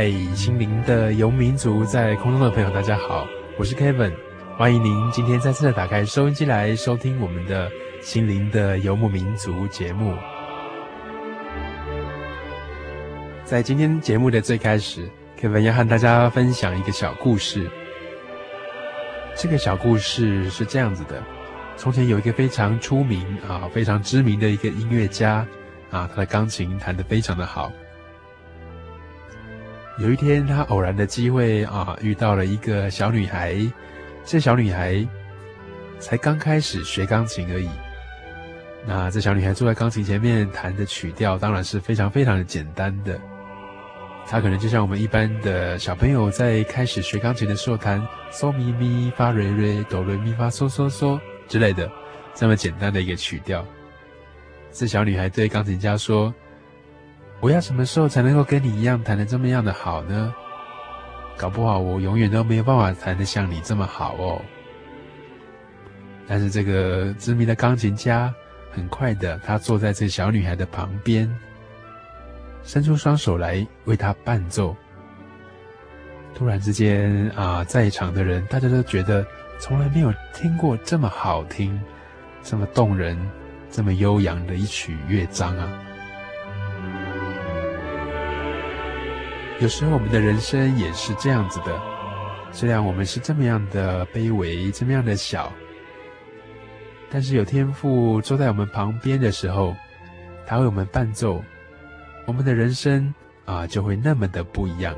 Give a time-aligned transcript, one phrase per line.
[0.00, 3.26] 嗨，心灵的游牧民族，在空中的朋友，大家好，
[3.58, 4.12] 我是 Kevin，
[4.56, 7.68] 欢迎您今天再次的打开收音机来收听我们的
[8.00, 10.14] 心灵的游牧民族节目。
[13.44, 17.68] 在今天节目的最开始，Kevin 要和大家分享一个小故事。
[19.34, 21.20] 这个小故事是这样子的：
[21.76, 25.44] 从前有一个非常出名啊、非常知名的一个音乐家
[25.90, 27.72] 啊，他的钢琴弹得非常的好。
[29.98, 33.60] 有一天，他偶然的机会啊，遇到了一个小女孩。
[34.24, 35.04] 这小女孩
[35.98, 37.68] 才刚开始学钢琴而已。
[38.86, 43.18] 那这小女孩坐在钢琴前面弹的曲调，当然是非常非常的简单的。
[44.24, 48.00] 她可能就像我们一般的小朋友在开始学钢琴的时候弹
[48.30, 51.90] 嗦咪咪发瑞瑞哆瑞咪发嗦嗦嗦之类的
[52.34, 53.66] 这么简单的一个曲调。
[54.70, 56.32] 这小女孩对钢琴家说。
[57.40, 60.34] 我要什么时候才能够跟你一样弹得这么样的好呢？
[61.36, 64.42] 搞不好我永远都没有办法弹得像你这么好哦。
[66.26, 68.34] 但是这个知名的钢琴家
[68.72, 71.32] 很快的，他坐在这小女孩的旁边，
[72.64, 74.76] 伸出双手来为她伴奏。
[76.34, 79.24] 突然之间啊，在场的人大家都觉得
[79.60, 81.80] 从来没有听过这么好听、
[82.42, 83.16] 这么动人、
[83.70, 85.84] 这么悠扬的一曲乐章啊！
[89.60, 91.80] 有时候我们的人生也是这样子的，
[92.52, 95.52] 虽然我们是这么样的卑微，这么样的小，
[97.10, 99.74] 但是有天父坐在我们旁边的时候，
[100.46, 101.42] 他为我们伴奏，
[102.24, 103.12] 我们的人生
[103.46, 104.94] 啊就会那么的不一样。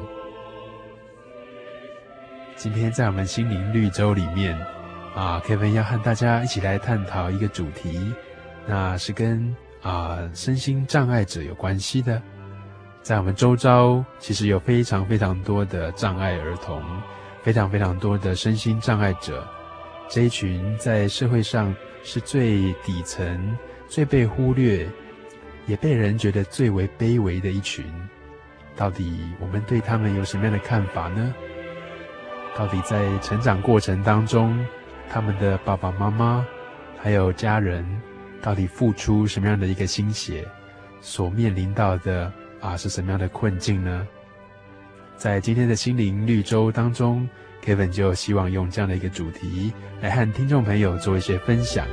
[2.55, 4.55] 今天在我们心灵绿洲里面
[5.15, 8.13] 啊，Kevin 要和大家一起来探讨一个主题，
[8.67, 12.21] 那是跟啊身心障碍者有关系的。
[13.03, 16.83] 在我们周遭，其实有非常非常多的障碍儿童，
[17.43, 19.47] 非常非常多的身心障碍者。
[20.09, 21.75] 这一群在社会上
[22.05, 23.57] 是最底层、
[23.89, 24.87] 最被忽略，
[25.67, 27.85] 也被人觉得最为卑微的一群。
[28.77, 31.35] 到底我们对他们有什么样的看法呢？
[32.55, 34.63] 到底在成长过程当中，
[35.09, 36.47] 他们的爸爸妈妈
[37.01, 37.85] 还有家人，
[38.43, 40.47] 到底付出什么样的一个心血，
[41.01, 42.31] 所面临到的？
[42.61, 44.07] 啊，是什么样的困境呢？
[45.17, 47.29] 在今天的心灵绿洲当中
[47.63, 51.87] ，Kevin 就希望用这样的一个主题来和听众朋友做一些分享。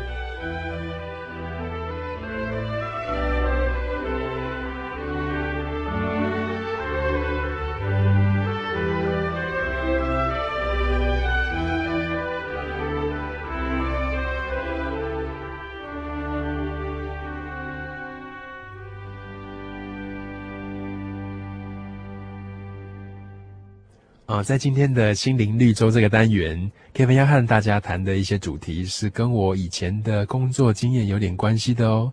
[24.43, 32.11] 在今天的心灵绿洲这个单元，Kevin 要和大家谈的一些主题是跟我以前的工作经验有点关系的哦。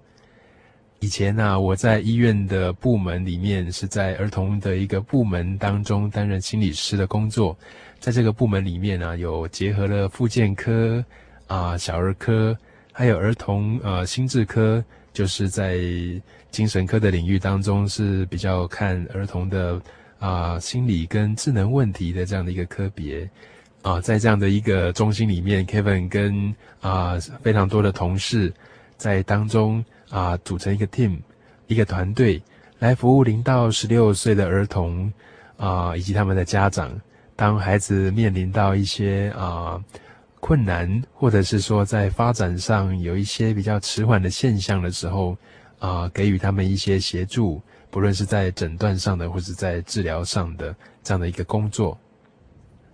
[1.01, 7.57] 以前呢，我在医院的部门里面，是在儿童的一个部门当中担任心理师的工作。
[8.01, 11.05] 在这个部门里面呢，有结合了复健科
[11.47, 12.57] 啊、小儿科，
[12.93, 14.83] 还有儿童呃心智科，
[15.13, 15.79] 就是在
[16.51, 19.81] 精神科的领域当中是比较看儿童的。
[20.19, 23.29] 啊心理跟智能问题的这样的一个科别
[23.83, 28.53] 啊，在这样的一个中心里面，Kevin 跟啊非常多的同事
[28.97, 31.19] 在当中啊组成一个 team，
[31.67, 32.43] 一个团队
[32.79, 35.13] 来服务零到十六岁的儿童
[35.57, 36.99] 啊以及他们的家长。
[37.37, 39.83] 当孩子面临到一些啊
[40.39, 45.37] 困难，或者是说在发展上有一些比较迟缓的现象的时候，
[45.79, 47.61] 啊，给予他们一些协助，
[47.95, 50.75] 不论是在诊断上的，或是在治疗上的
[51.05, 51.97] 这样的一个工作。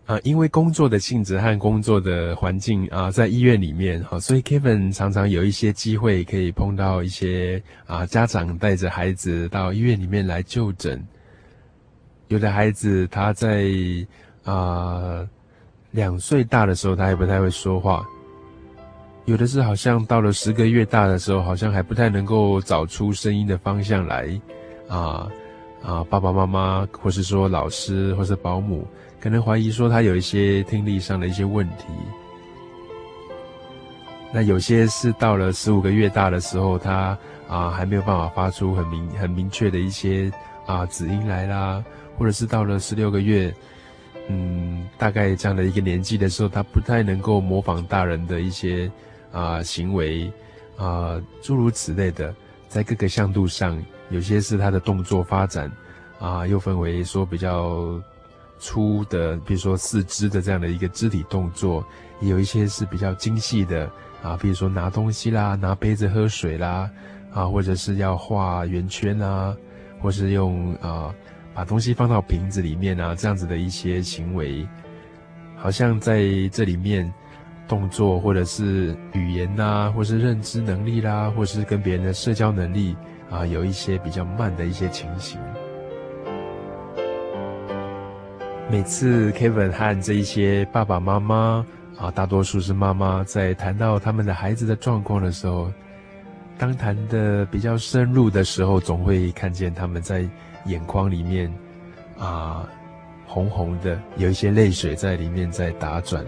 [0.05, 11.03] 啊，因为工作的性质和工作的环境啊，在医院里面，哈，所以 Kevin 常常有一些机会可以碰到一些啊家长带着孩子到医院里面来就诊。
[12.29, 13.65] 有的孩子他在
[14.45, 15.27] 啊，
[15.93, 18.05] 两岁大的时候，他还不太会说话；
[19.25, 24.39] 有的是好像到了十个月大的时候，好像还不太能够找出声音的方向来。
[24.91, 25.31] 啊
[25.83, 28.87] 啊，爸爸妈妈或是说老师或是保姆，
[29.19, 31.87] 可能怀疑说他有一些听力上的一些问题。
[34.33, 37.17] 那有些是到了十五个月大的时候，他
[37.49, 40.31] 啊还没有办法发出很明很明确的一些
[40.67, 41.83] 啊子音来啦，
[42.19, 43.55] 或者是到了十六个月。
[44.29, 48.89] 嗯，大概这样的一个年纪的时候，他不太能够模仿大人的一些
[49.33, 50.31] 啊、行为
[50.77, 52.33] 啊，诸如此类的，
[52.69, 53.77] 在各个向度上，
[54.11, 55.71] 有些是他的动作发展
[56.19, 58.01] 啊，又分为说比较
[58.59, 61.85] 粗的，比如说四肢的这样的一个肢体动作，
[62.21, 63.91] 也有一些是比较精细的
[64.23, 66.91] 啊，比如说拿东西啦，拿杯子喝水啦，
[67.33, 69.57] 啊，或者是要画圆圈啊，
[70.01, 71.15] 或是用啊。
[71.53, 74.67] 把东西放到瓶子里面啊，这样子的一些行为，
[75.57, 76.23] 好像在
[76.53, 77.13] 这里面
[77.67, 82.97] 动作或者是语言呐、或是认知能力啦，或是跟别人的社交能力
[83.31, 85.41] 啊，有一些比较慢的一些情形。
[88.69, 91.65] 每次 Kevin 和这一些爸爸妈妈
[91.97, 95.73] 啊，大多数是妈妈，在谈到他们的孩子的状况的时候，
[96.59, 100.29] 当谈的比较深入的时候，总会看见他们在。
[100.67, 101.51] 眼眶里面，
[102.19, 102.69] 啊，
[103.27, 106.23] 红红的，有一些泪水在里面在打转。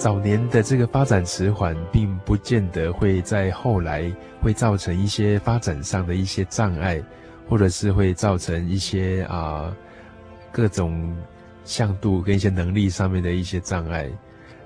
[0.00, 4.10] 早年的这个发展迟缓，并不见得会在后来
[4.40, 7.02] 会造成一些发展上的一些障碍，
[7.46, 9.76] 或者是会造成一些啊
[10.50, 11.14] 各种
[11.64, 14.08] 向度跟一些能力上面的一些障碍。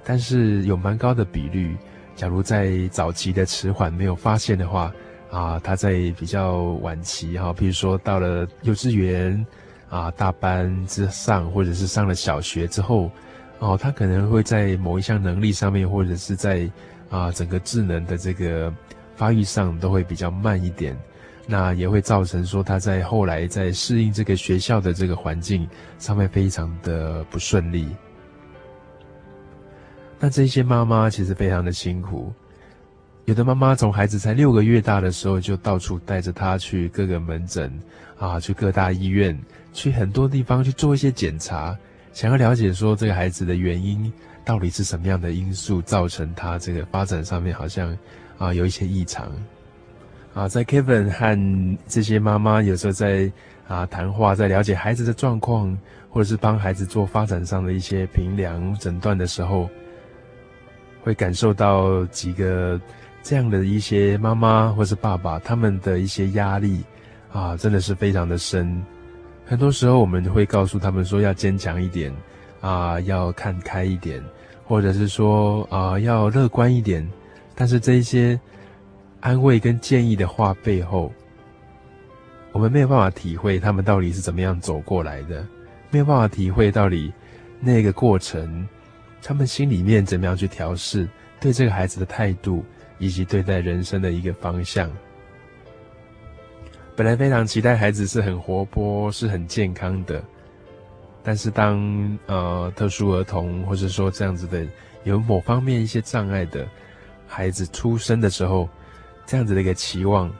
[0.04, 1.76] 但是有蛮高的比率，
[2.14, 4.92] 假如在早期的迟缓没有发现的话。
[5.30, 9.44] 啊，他在比较晚期哈，比如说到了幼稚园
[9.88, 13.10] 啊，大班之上，或者是上了小学之后，
[13.58, 16.70] 哦，他可能会在某一项能力上面，或者是在
[17.10, 18.72] 啊整个智能的这个
[19.16, 20.96] 发育上，都会比较慢一点。
[21.46, 25.68] 那也会造成说他在后来在适应这个学校的这个环境
[25.98, 27.86] 上面非常的不顺利。
[30.18, 32.32] 那这些妈妈其实非常的辛苦。
[33.26, 37.70] 有的妈妈从孩子才六个月大的时候，就到处带着他去各个门诊，
[38.18, 39.38] 啊，去各大医院，
[39.72, 41.76] 去很多地方去做一些检查，
[42.14, 44.10] 想要了解说这个孩子的原因
[44.44, 47.94] 到底是什么样的因素造成他这个发展上面好像
[48.38, 49.30] 啊有一些异常，
[50.32, 53.30] 啊，在 Kevin 和这些妈妈有时候在
[53.68, 55.76] 啊谈话，在了解孩子的状况，
[56.08, 59.68] 或者是帮孩子做发展上的一些评量诊断的时候，
[61.02, 62.80] 会感受到几个。
[63.26, 66.84] 这样的一些妈妈或是爸爸，他们的一些压力
[67.32, 68.84] 啊，真的是非常的深。
[69.46, 72.12] 很多时候我们会告诉他们说要坚强一点
[72.60, 74.22] 啊，要看开一点，
[74.64, 77.08] 或者是说啊要乐观一点。
[77.54, 78.38] 但是这一些
[79.20, 81.12] 安慰跟建议的话背后，
[82.52, 85.46] 我们没有办法体会他们到底是怎么样走过来的，
[85.90, 87.12] 没有办法体会到底
[87.60, 88.66] 那个过程，
[89.22, 91.08] 他们心里面怎么样去调试
[91.38, 92.64] 对这个孩子的态度。
[93.00, 94.88] 以及对待人生的一个方向。
[96.96, 100.22] 本来非常期待孩子是很活泼、是很健康的，
[101.22, 104.66] 但是当呃特殊儿童或者说这样子的
[105.02, 106.66] 有某方面一些障碍的
[107.26, 108.68] 孩子出生的时候，
[109.26, 110.30] 这样子的一个期望，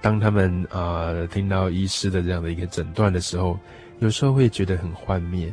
[0.00, 3.58] 当他们啊、呃、听到医师的这样的一个诊断的时候，
[3.98, 5.52] 有时候会觉得很幻灭。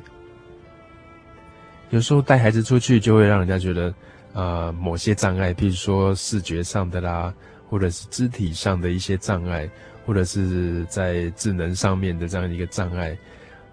[1.90, 3.94] 有时候带孩子出去就会让人家觉得。
[4.36, 7.34] 啊、呃，某些障碍，譬如说视觉上的啦，
[7.70, 9.70] 或者是肢体上的一些障碍，
[10.06, 13.18] 或者是在智能上面的这样一个障碍，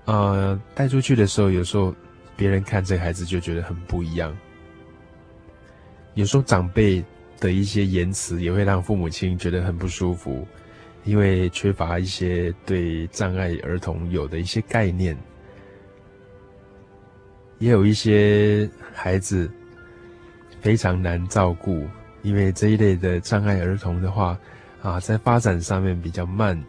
[0.06, 1.94] 呃，带出去的时候，有时候
[2.36, 4.36] 别人看这个孩子就觉得很不一样。
[6.14, 7.04] 有时候长辈
[7.38, 10.46] 的一些言辞也会让父母亲觉得很不舒服，
[11.04, 15.16] 因为缺乏一些对障碍儿童有的一些概念，
[17.58, 19.50] 也有一些孩子
[20.60, 21.86] 非常难照顾，
[22.22, 24.38] 因为这一类的障碍儿童的话，
[24.82, 26.60] 啊，在发展上面比较慢，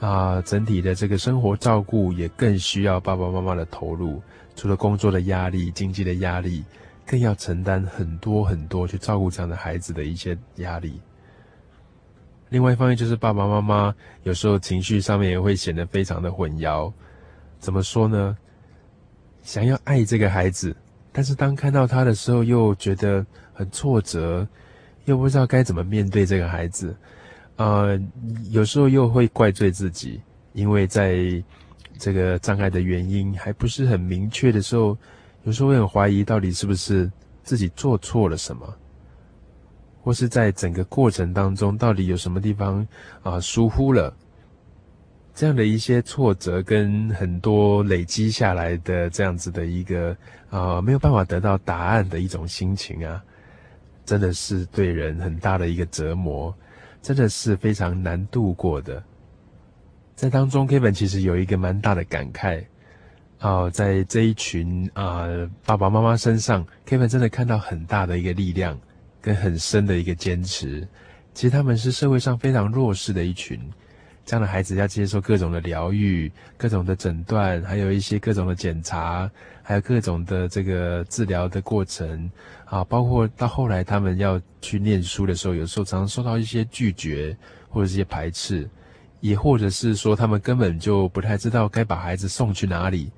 [0.00, 4.22] 啊，整体的这个生活照顾也更需要爸爸妈妈的投入，
[4.56, 6.64] 除了工作的压力、经济的压力，
[7.04, 10.98] 更要承担很多很多去照顾这样的孩子的一些压力。
[12.48, 16.90] 另外一方面就是爸爸妈妈有时候情绪上面也会显得非常的混淆。
[17.58, 18.34] 怎么说呢？
[19.42, 20.74] 想要爱这个孩子，
[21.12, 24.48] 但是当看到他的时候又觉得很挫折，
[25.04, 26.96] 又不知道该怎么面对这个孩子。
[27.58, 28.00] 呃，
[28.50, 30.22] 有时候又会怪罪自己，
[30.54, 31.42] 因为在
[31.98, 34.96] 这个障碍的原因还不是很明确的时候，
[35.42, 37.10] 有时候会很怀疑到底是不是
[37.42, 38.74] 自己做错了什么。
[40.00, 42.86] 或是在整个过程当中，到底有什么地方
[43.22, 44.14] 啊疏忽了？
[45.34, 50.16] 这样的一些挫折跟很多累积下来的这样子的一个
[50.48, 53.22] 啊没有办法得到答案的一种心情啊，
[54.06, 56.56] 真的是对人很大的一个折磨，
[57.02, 59.02] 真的是非常难度过的。
[60.14, 62.64] 在当中，Kevin 其实有一个蛮大的感慨
[63.38, 65.26] 啊，在这一群啊
[65.64, 68.78] 爸爸妈妈身上，Kevin 真的看到很大的一个力量。
[69.20, 70.86] 跟很深的一个坚持，
[71.34, 73.60] 其实他们是社会上非常弱势的一群，
[74.28, 79.30] 这样的孩子要接受各种的疗愈、各种的诊断，还有一些各种的检查，
[79.62, 82.30] 还有各种的这个治疗的过程
[82.66, 87.34] 啊，包括到后来他们要去念书的时候，有时候常常受到一些拒绝
[87.70, 88.68] 或者一些排斥，
[89.20, 93.10] 也或者是说他们根本就不太知道该把孩子送去哪里。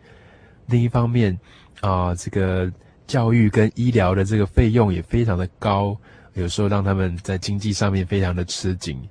[0.66, 1.36] 另一方面
[1.80, 2.72] 啊，这个。
[3.06, 5.98] 教育跟医疗的这个费用也非常的高，
[6.34, 9.02] 有时候让他们在经济上面非常的吃紧。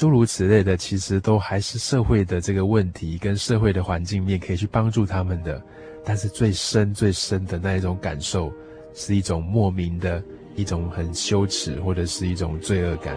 [0.00, 5.62] 诸如此类的，其实都还是社会的这个问题跟社会的环境面可以去帮助他们的。
[6.02, 8.50] 但是最深最深的那一种感受，
[8.94, 10.22] 是一种莫名的
[10.56, 13.14] 一种很羞耻或者是一种罪恶感。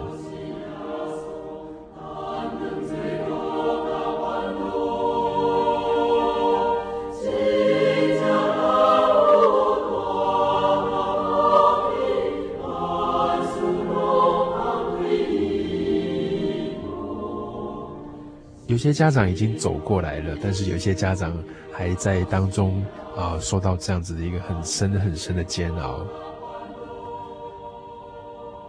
[18.74, 21.32] 有些家长已经走过来了，但是有些家长
[21.72, 22.84] 还在当中
[23.16, 26.04] 啊，受到这样子的一个很深很深的煎熬。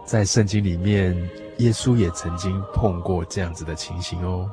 [0.04, 1.12] 在圣经里面，
[1.58, 4.48] 耶稣也曾经碰过这样子的情形哦。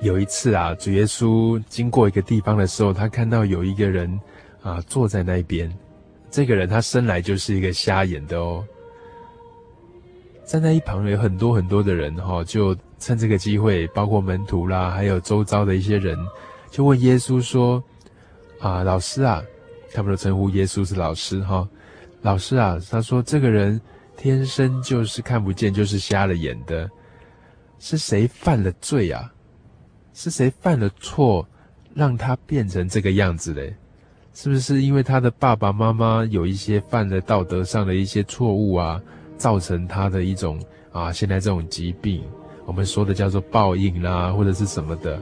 [0.00, 4.18] 有一次啊，主耶稣经过一个地方的时候，他看到有一个人
[4.62, 5.70] 啊坐在那边，
[6.30, 8.64] 这个人他生来就是一个瞎眼的哦。
[10.50, 16.18] 站在一旁有很多很多的人哈，就趁这个机会，包括门徒啦，还有周遭的一些人，
[16.72, 17.80] 就问耶稣说
[18.58, 19.40] ：“啊，老师啊，
[19.94, 21.68] 他们都称呼耶稣是老师哈，
[22.22, 23.80] 老师啊，他说这个人
[24.16, 26.90] 天生就是看不见，就是瞎了眼的，
[27.78, 29.32] 是谁犯了罪啊？
[30.14, 31.46] 是谁犯了错，
[31.94, 33.72] 让他变成这个样子嘞？
[34.34, 39.00] 是不是因为他的爸爸妈妈有一些犯了道德上的一些错误啊？”
[39.40, 40.60] 造成他的一种
[40.92, 42.22] 啊，现在这种疾病，
[42.66, 45.18] 我们说的叫做报应啦，或者是什么的，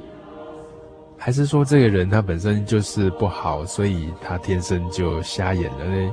[1.16, 6.12] 还是说这个人他本身就是不好，所以他天生就瞎眼了呢？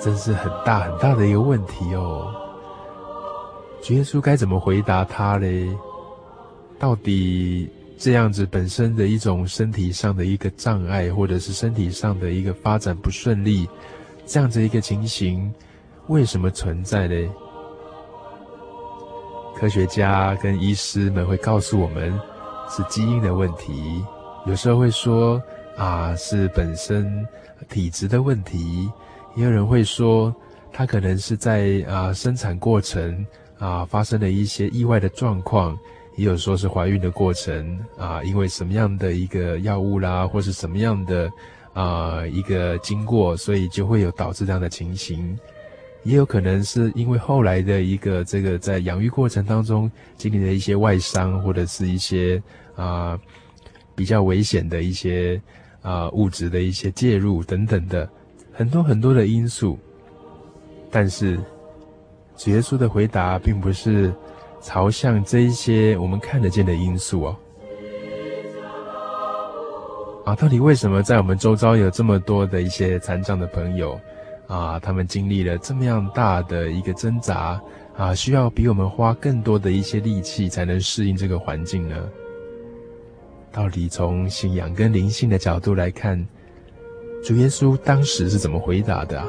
[0.00, 2.34] 真是很大很大的一个问题哦。
[3.80, 5.70] 主耶稣该怎么回答他嘞？
[6.76, 13.68] 到底这样子本身的一种身体上的一个障碍，或者是身体上的一个发展不顺利，
[14.26, 15.48] 这样子一个情形。
[16.08, 17.14] 为什么存在呢？
[19.56, 22.12] 科学家跟医师们会告诉我们，
[22.68, 24.04] 是基因的问题。
[24.44, 25.40] 有时候会说
[25.76, 27.24] 啊，是本身
[27.68, 28.90] 体质的问题。
[29.36, 30.34] 也有人会说，
[30.72, 33.24] 他可能是在啊生产过程
[33.58, 35.78] 啊发生了一些意外的状况。
[36.16, 41.30] 也有说是怀孕的过程啊，因为什么样的一个药物啦，或是什么样的
[41.72, 45.38] 啊一个经过，所以就会有导致这样的情形。
[46.04, 52.42] 也有可能是因为后来的一个这个在养育过程当中经历的一些外伤，或者是一些
[52.74, 53.18] 啊、
[53.94, 55.40] 比较危险的一些
[55.80, 58.08] 啊、物质的一些介入等等的
[58.52, 59.78] 很多很多的因素。
[60.90, 61.38] 但是
[62.36, 64.12] 主耶稣的回答并不是
[64.60, 67.36] 朝向这一些我们看得见的因素哦。
[70.24, 74.00] 啊，到底为什么在我们周遭有这么多的一些残障的朋友？
[74.46, 77.60] 啊，他们经历了这么样大的一个挣扎，
[77.96, 81.96] 啊，需要比我们花更多的一些力气才能适应这个环境呢？
[83.50, 86.26] 到底从信仰跟灵性的角度来看，
[87.22, 89.22] 主耶稣当时是怎么回答的？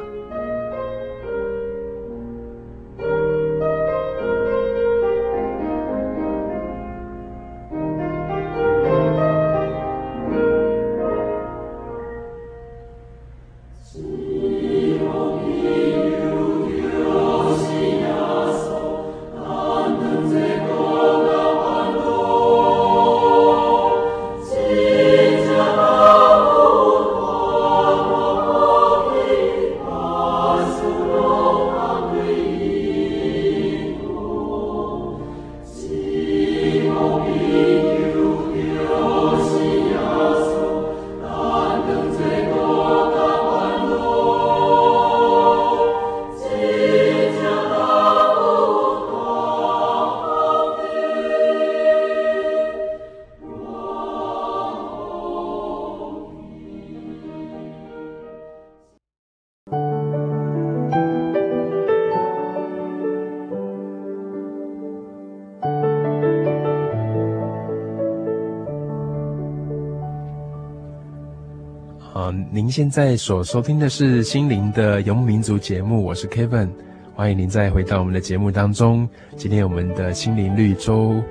[72.74, 76.70] 现在所收听的是《心灵的游牧民族》节目，我是 Kevin，
[77.13, 79.08] 欢迎您再回到我们的节目当中。
[79.38, 81.22] 今天我们的心灵绿洲，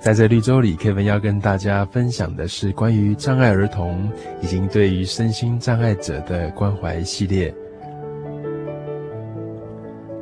[0.00, 4.10] 在这绿洲里，Kevin 要跟大家分享的是关于障碍儿童
[4.40, 7.54] 以及对于身心障碍者的关怀系列。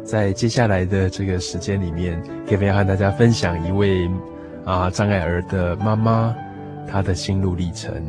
[0.02, 4.10] 在接下来的这个时间里面，Kevin 要和大家分享一位
[4.64, 6.34] 啊障碍儿的妈妈，
[6.88, 8.04] 她的心路历程。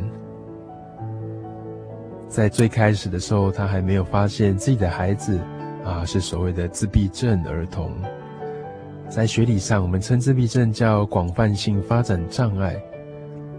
[2.32, 5.38] 在最开始的时候，他还没有发现自己的孩子
[5.84, 7.92] 啊是所谓的自闭症儿童。
[9.06, 12.74] 在学理上，我们称自闭症叫广泛性发展障碍。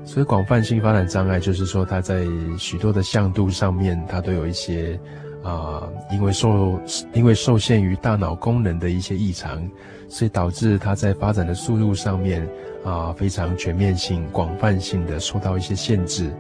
[0.03, 2.25] 所以，广泛性发展障碍就是说，他在
[2.57, 4.99] 许多的向度上面，他都有一些
[5.43, 6.81] 啊，因为受
[7.13, 9.69] 因为受限于大脑功能的一些异常，
[10.09, 12.49] 所以导致他在发展的速度上面
[12.83, 16.35] 啊非常全面性、广泛性的受到一些限制。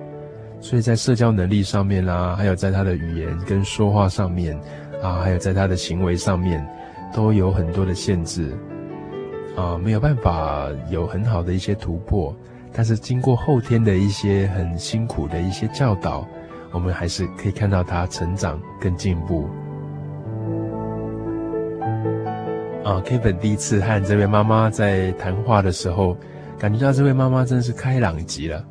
[0.63, 4.57] 所以在社交能力上面啦、还有在他的语言跟说话上面，
[5.03, 6.65] 啊，还有在他的行为上面，
[7.13, 8.57] 都有很多的限制，
[9.57, 12.33] 啊，没有办法有很好的一些突破。
[12.71, 16.25] 但是经过后天的一些很辛苦的一些教导，
[16.71, 19.49] 我们还是可以看到他成长跟进步。
[22.85, 26.15] 啊，Kevin 第一次和这位妈妈在谈话的时候，
[26.57, 28.65] 感觉到这位妈妈真的是开朗极了。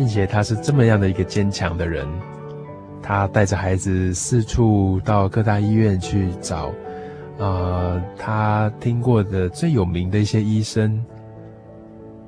[0.00, 2.08] 并且他是这么样的一个坚强的人，
[3.02, 6.72] 他带着孩子四处到各大医院去找，
[7.38, 11.04] 啊、他听过的最有名的一些医生，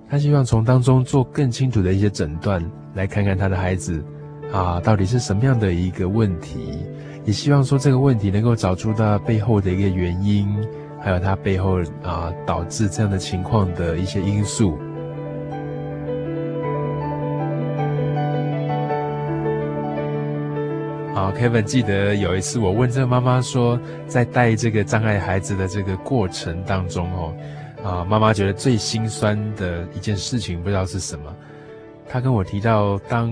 [0.07, 4.05] 他希望从当中做更清楚的一些诊断，来看看他的孩子，
[4.53, 6.77] 啊，到底是什么样的一个问题，
[7.25, 10.47] 也希望说这个问题能够找出他背后的一个原因，
[11.01, 14.77] 还有他背后啊导致这样的情况的一些因素。
[21.15, 27.35] 啊，Kevin 记得有一次我问这个妈妈说，在带这个障碍孩子的这个过程当中，哦，
[27.85, 31.35] 啊，妈妈觉得最心酸的一件事情不知道是什么。
[32.09, 33.31] 她跟我提到，当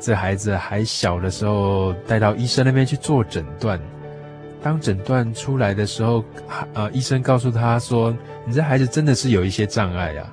[0.00, 3.80] 这孩子还小的时候，带到医生那边去做诊断，
[4.60, 6.24] 当诊断出来的时候，
[6.74, 8.12] 啊，医生告诉她说，
[8.44, 10.26] 你这孩子真的是有一些障碍啊，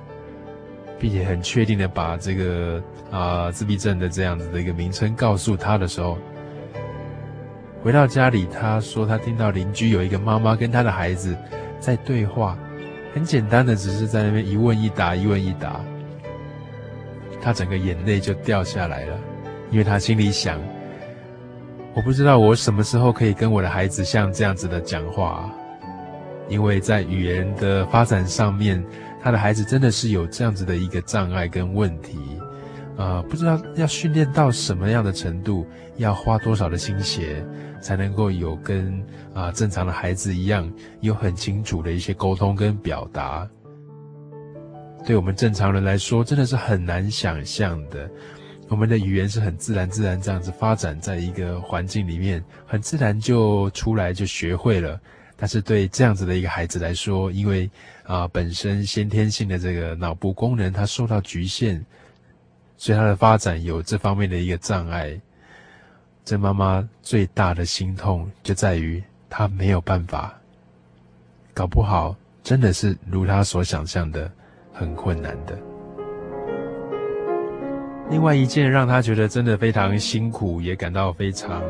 [0.98, 2.82] 并且很确定的把这个
[3.12, 6.18] 啊自闭症的这样子的一个名称告诉她的时候。
[7.84, 11.36] 回到家里，他说他听到邻居有一个妈妈跟他的孩子
[11.78, 12.56] 在对话，
[13.12, 15.78] 很简单的，只是在那边一问一答，一问一答。
[17.42, 19.18] 他整个眼泪就掉下来了，
[19.70, 20.58] 因为他心里想：
[21.92, 25.50] 我不知道我什么时候可以跟我的孩子像这样子的讲话，
[26.48, 28.82] 因为在语言的发展上面，
[29.22, 32.18] 他的孩子真的是有这样子的一个障碍跟问题。
[32.96, 37.44] 啊、呃，不知道要训练到什么样的程度，要花多少的心血，
[37.80, 39.04] 才能够有跟
[39.34, 43.48] 啊、正常的孩子一样，有很清楚的一些沟通跟表达。
[45.04, 48.08] 对我们正常人来说，真的是很难想象的。
[48.68, 54.98] 我们的语言是很自然、自然这样子发展在一个环境里面，很自然就出来就学会了。
[55.36, 57.68] 但是对这样子的一个孩子来说，因为
[58.04, 61.84] 啊、本身先天性的这个脑部功能，它受到局限。
[62.84, 65.18] 所以他的发展有这方面的一个障碍，
[66.22, 70.34] 这妈妈最大的心痛就在于她没有办法
[71.54, 74.30] 搞不好真的是如她所想象的
[74.70, 75.56] 很困难的。
[78.10, 81.62] 另外一件让她觉得真的非常辛苦，也感到非常，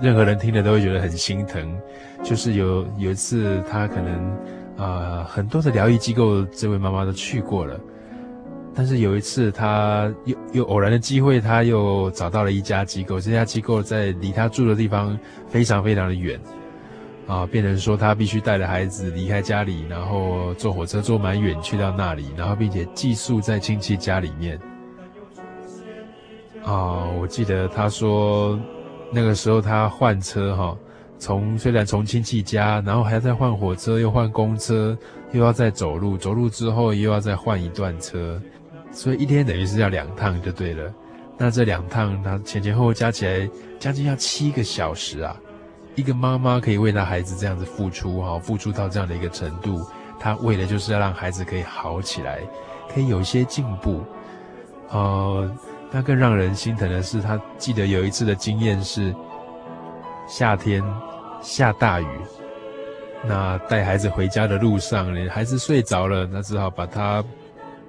[0.00, 1.78] 任何人听了都会觉得很心疼，
[2.22, 4.38] 就是有有一次她可能、
[4.78, 7.78] 呃、很多的疗愈机构，这位妈妈都去过了。
[8.76, 13.20] 但是有一次，他又又偶然的机会，他又找到了一家机构。
[13.20, 15.16] 这家机构在离他住的地方
[15.48, 16.40] 非常非常的远，
[17.28, 24.58] 啊，变成说他必须带着孩子离开家里，然后坐火车坐蛮远去到那里，然后并且寄宿在亲戚家里面。
[26.64, 28.58] 啊，我记得他说，
[29.12, 30.76] 那个时候他换车哈，
[31.18, 34.98] 从虽然从亲戚家，然后还要再换火车，又换公车，
[35.30, 38.40] 又要再走路，走路之后又要再换一段车。
[38.94, 40.94] 所以一天等于是要两趟就对了，
[41.36, 45.36] 那这两趟他前前后后加起来将近要七个小时啊！
[45.96, 49.84] 一个妈妈可以为她孩子这样子付出哈，付出到这样的一个程度，
[50.18, 52.38] 她为的就是要让孩子可以好起来，
[52.92, 54.00] 可以有一些进步。
[54.90, 55.50] 呃，
[55.90, 59.12] 那更让人心疼的是，他记得有一次的经验是
[60.28, 60.82] 夏天
[61.42, 62.06] 下大雨，
[63.26, 67.24] 那带孩子回家的路上，孩子睡着了，那只好把他。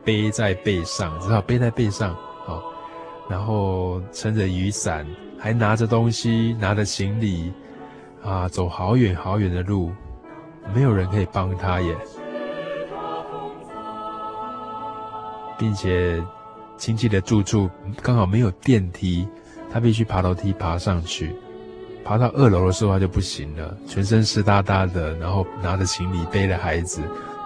[0.06, 2.16] 背在背上，只好背在背上，
[2.46, 2.62] 好，
[3.28, 5.06] 然后撑着雨伞，
[5.40, 7.52] 还拿着东西，拿着行李，
[8.24, 9.92] 啊，走好远好远的路，
[10.76, 11.98] 没有人可以帮他耶，
[15.58, 16.24] 并且
[16.78, 17.68] 亲戚的住处
[18.04, 19.28] 刚好没有电梯，
[19.74, 21.36] 他必须爬楼梯爬上去，
[22.04, 27.02] 爬到二楼的时候他就不行了，全身湿哒哒的，然后拿着行李，背着孩子。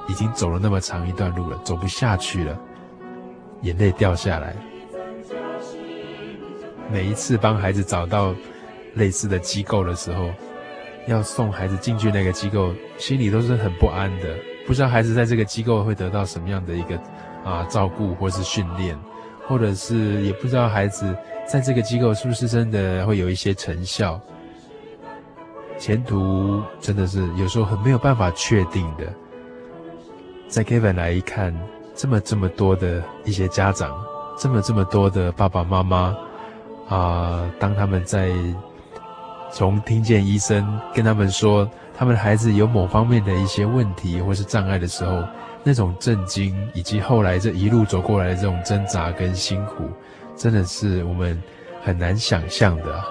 [0.09, 2.59] 已经走了那么长一段路了，走不下去了，
[3.61, 4.55] 眼泪掉下来。
[6.91, 8.33] 每一次帮孩子找到
[8.95, 10.31] 类似的机构的时候，
[11.05, 16.99] 要送孩子进去那个机构，心里都是很不安的，不知道孩子在这个机构会得到什么样的一个
[17.45, 18.97] 啊照顾或是训练，
[19.47, 21.15] 或者是也不知道孩子
[21.47, 24.19] 在这个机构是不是真的会有一些成效，
[25.77, 29.13] 前途真的是有时候很没有办法确定的。
[30.49, 31.55] 在 Kevin 来一看，
[31.95, 33.95] 这么这么多的一些家长，
[34.35, 36.15] 这么这么多的爸爸妈妈，
[36.89, 38.31] 啊、当他们在
[39.51, 45.23] 从听见医生跟他们说他们的孩子有某方面的一些问题或是障碍的时候，
[45.63, 49.87] 那种震惊，以及后来这一路走过来的这种挣扎跟辛苦，
[50.35, 51.39] 真的是我们
[51.83, 53.03] 很难想象的。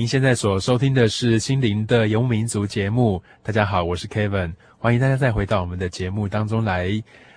[0.00, 3.22] 您现在所收听的是《心灵的游民族》节目。
[3.42, 6.90] 大家好，我是 Kevin，欢迎大家再回到我们的节目当中来。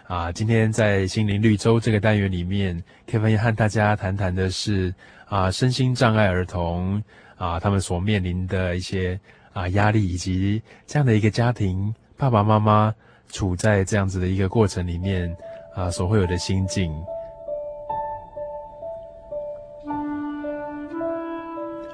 [0.07, 4.95] 啊，今天在心灵绿洲这个单元里面，Kevin 要和大家谈谈的是
[5.25, 7.03] 啊，身心障碍儿童
[7.35, 9.19] 啊，他们所面临的一些
[9.51, 12.95] 啊压力，以及这样的一个家庭，爸爸妈妈
[13.29, 15.35] 处在这样子的一个过程里面
[15.75, 16.93] 啊，所会有的心境。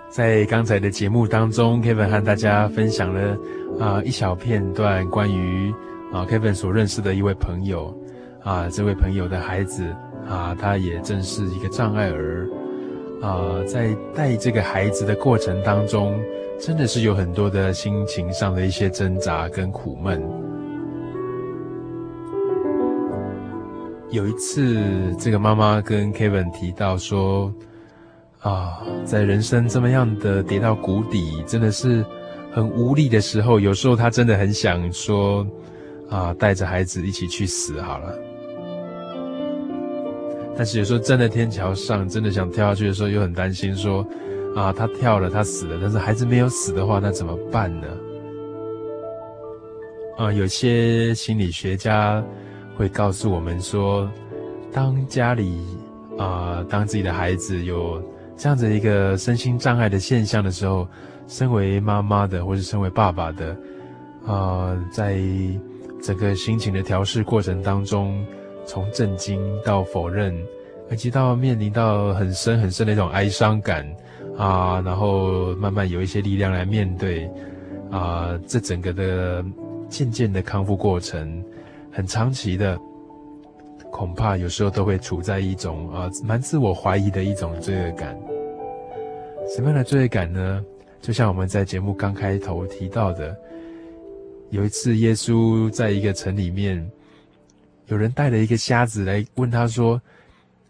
[0.09, 3.37] 在刚才的节目当中，Kevin 和大家分享了
[3.79, 5.71] 啊、一小片段关于
[6.11, 7.95] 啊 Kevin 所认识的一位朋友
[8.43, 9.85] 啊，这位朋友的孩子
[10.27, 12.49] 啊，他也正是一个障碍儿
[13.21, 16.19] 啊，在带这个孩子的过程当中，
[16.59, 20.19] 真的是有很多的心情上的一些挣扎跟苦闷。
[24.09, 24.83] 有一次，
[25.19, 27.53] 这个妈妈跟 Kevin 提到说。
[28.41, 32.05] 啊，在人生这么样的跌到谷底，真的是
[32.53, 35.45] 很无力的时候，有时候他真的很想说，
[36.09, 38.17] 啊，带着孩子一起去死好了。
[40.55, 44.05] 但是有时候站在天桥上，真的想跳下去的时候，又很担心说，
[44.55, 47.87] 啊，他跳了，他死了，但是孩子没有死的话，那怎么办呢？
[50.17, 52.23] 啊，有些心理学家
[52.77, 54.09] 会告诉我们说，
[54.71, 55.59] 当家里
[56.17, 58.01] 啊，当自己的孩子有
[58.39, 60.87] 这样子一个身心障碍的现象的时候，
[61.27, 63.49] 身为妈妈的或是身为爸爸的，
[64.25, 65.19] 啊、呃，在
[66.01, 68.25] 整个心情的调试过程当中，
[68.65, 70.33] 从震惊到否认，
[70.89, 73.85] 以及到面临到很深很深的一种哀伤感
[74.37, 77.29] 啊，然后慢慢有一些力量来面对
[77.91, 79.43] 啊，这整个的
[79.89, 81.43] 渐渐的康复过程，
[81.91, 82.79] 很长期的。
[83.91, 88.17] 恐怕有时候都会处在一种啊蛮自我怀疑的一种罪恶感。
[89.53, 90.63] 什么样的罪恶感呢？
[91.01, 93.35] 就像我们在节目刚开头提到的，
[94.49, 96.89] 有一次耶稣在一个城里面，
[97.87, 99.99] 有人带了一个瞎子来问他说：“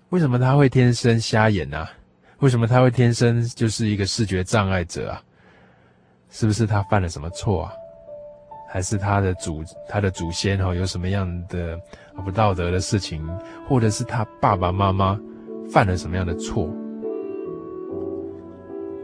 [0.10, 1.92] 为什么他会天生瞎眼啊？
[2.40, 5.22] 为什么他会天生就是一个视觉障碍者啊？
[6.30, 7.74] 是不是他犯了什么错啊？
[8.72, 11.78] 还是他的祖他的祖先哈有什么样的？”
[12.20, 13.28] 不道德的事情，
[13.68, 15.20] 或者是他爸爸妈妈
[15.70, 16.70] 犯了什么样的错？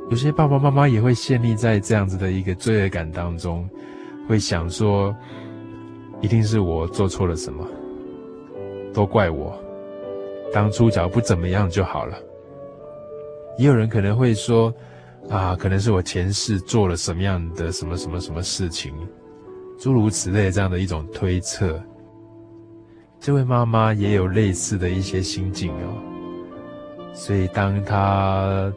[0.09, 3.67] 有些爸爸妈妈也会陷溺在这样子的一个罪恶感当中，
[4.27, 5.15] 会想说，
[6.21, 7.67] 一定是我做错了什么，
[8.93, 9.57] 都怪我，
[10.53, 12.15] 当初脚不怎么样就好了。
[13.57, 14.71] 也有人可能会说，
[15.27, 18.93] 啊，可能是我前世做了什么样的什么什么什么事情，
[19.79, 21.81] 诸如此类这样的一种推测。
[23.25, 25.97] 这位妈妈也有类似的一些心境哦，
[27.11, 28.71] 所以当她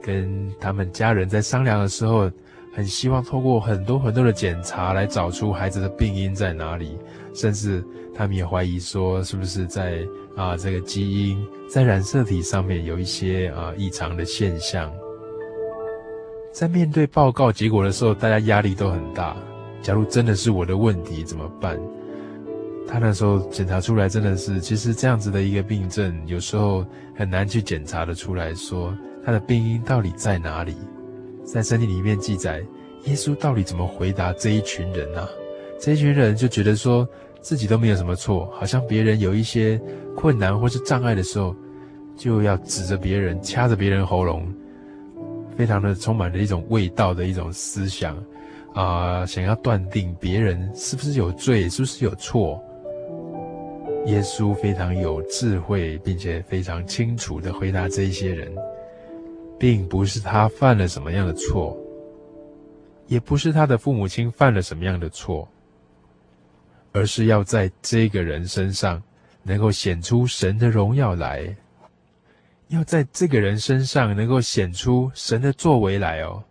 [0.00, 2.30] 跟他们家人在商量的时候，
[2.72, 6.96] 很希望透过很多很多的检查来找出孩子的病因在哪里，
[7.34, 14.88] 甚至他们也怀疑说，是不是在啊这个基因在染色体上面有一些啊异常的现象。
[16.52, 19.36] 在面对报告结果的时候，大家压力都很大。
[19.82, 21.76] 假如真的是我的问题怎么办？
[22.88, 30.76] 他那时候检查出来真的是，其实这样子的一个病症，有时候很难去检查得出来说他的病因到底在哪里。
[31.44, 32.62] 在圣经里面记载，
[33.04, 35.28] 耶稣到底怎么回答这一群人呢？
[35.78, 37.06] 这一群人就觉得说
[37.40, 39.80] 自己都没有什么错，好像别人有一些
[40.16, 41.54] 困难或是障碍的时候，
[42.16, 44.46] 就要指着别人，掐着别人喉咙，
[45.56, 48.16] 非常的充满了一种味道的一种思想
[48.74, 52.62] 啊，想要断定别人是不是有罪，是不是有错。
[54.06, 58.54] 耶稣非常有智慧，并且非常清楚地回答这一些人，
[59.58, 61.76] 并不是他犯了什么样的错，
[63.08, 65.48] 也不是他的父母亲犯了什么样的错，
[66.92, 69.02] 而是要在这个人身上
[69.42, 71.56] 能够显出神的荣耀来，
[72.68, 76.42] 要在这个人身上能够显出神的作为来哦。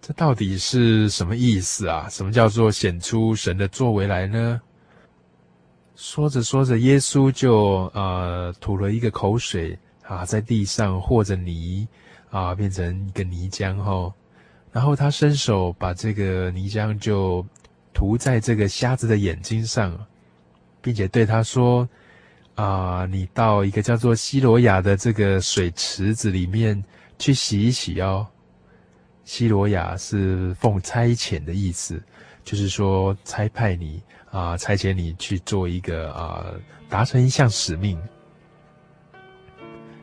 [0.00, 2.08] 这到底是什么意思啊？
[2.10, 4.60] 什么叫做显出神的作为来呢？
[5.96, 11.86] 说着说着，耶稣就呃吐了一个口水啊，在地上和着泥
[12.30, 14.12] 啊，变成一个泥浆后，
[14.72, 17.46] 然后他伸手把这个泥浆就
[17.92, 19.96] 涂在这个瞎子的眼睛上，
[20.82, 21.88] 并且对他说
[22.56, 26.82] ：“啊，你到一个叫做西罗亚的这个水池子里面
[27.20, 28.26] 去洗一洗哦。”
[29.24, 32.02] 西罗亚是奉差遣的意思，
[32.42, 34.02] 就是说差派你。
[34.34, 36.44] 啊，差遣你去做一个啊，
[36.88, 37.96] 达成一项使命。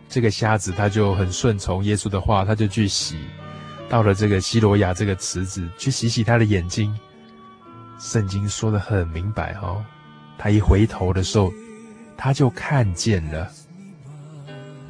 [0.07, 3.17] 这个瞎子他就很顺从耶稣的话，他就去洗，
[3.89, 6.97] 到了这个西罗亚这个池子去洗洗他的眼睛。
[7.99, 9.83] 圣经说的很明白哦，
[10.37, 11.51] 他一回头的时候，
[12.15, 13.51] 他就看见了。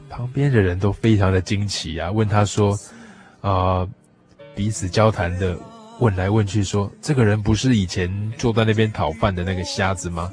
[0.07, 2.77] 旁边的人都非常的惊奇啊，问他说
[3.41, 3.87] ：“啊，
[4.53, 5.57] 彼此交谈的。”
[6.01, 10.31] 问来问去说，这个人不是以前坐在那边讨饭的那个瞎子吗？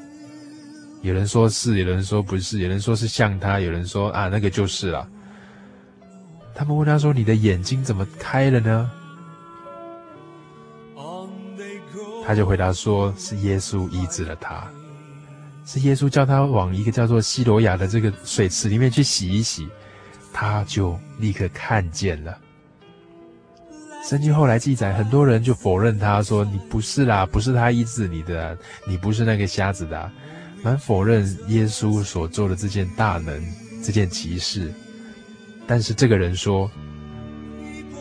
[1.03, 5.07] 有人说是，有人说不是，有人说是像他，有人说啊，那个就是了。
[6.55, 8.91] 他们问他说：“你的眼睛怎么开了呢？”
[12.25, 14.67] 他就回答说：“是耶稣医治了他，
[15.67, 19.69] 是耶稣叫他往一个叫做西罗亚的这个水池里面去洗一洗，
[20.33, 22.37] 他就立刻看见了。”
[24.03, 28.57] 圣经后来记载，很多人就否认他说：“你不是啦，不是他医治你的，
[28.87, 30.11] 你不是那个瞎子的。”
[30.63, 33.45] 蛮否认耶稣所做的这件大能、
[33.83, 34.73] 这件奇事。
[35.67, 36.71] 但是这个人说：“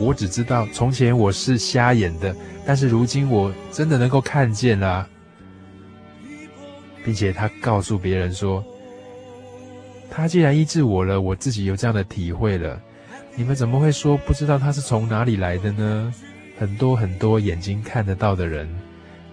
[0.00, 2.34] 我只知道从前我是瞎眼的，
[2.66, 5.06] 但是如今我真的能够看见了，
[7.04, 8.64] 并且他告诉别人说：
[10.10, 12.80] 他既然医治我了，我自己有这样的体会了。”
[13.38, 16.12] 你们怎么会说不知道他是从哪里来的呢？
[16.58, 18.68] 很多很多眼睛看得到的人，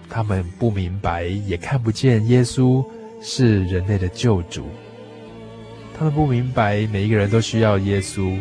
[0.08, 2.86] 他们不明白，也看不见耶稣
[3.20, 4.68] 是人类的救主。
[5.98, 8.38] 他们不明白，每一个人都需要耶稣，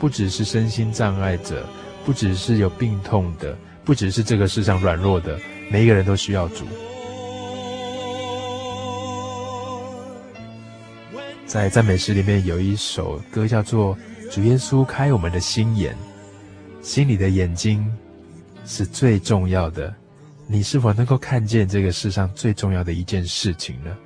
[0.00, 1.64] 不只是身心障碍者，
[2.04, 5.38] 不只是有病痛的，不只是这个世上软弱的，
[5.70, 6.64] 每一个人都需要主。
[11.46, 13.94] 在赞美诗里面有一首歌叫做
[14.34, 15.94] 《主耶稣开我们的心眼》，
[16.84, 17.88] 心里的眼睛
[18.66, 19.94] 是最重要的。
[20.48, 23.96] 你是否能够看见这个世上最重要的一件事情呢？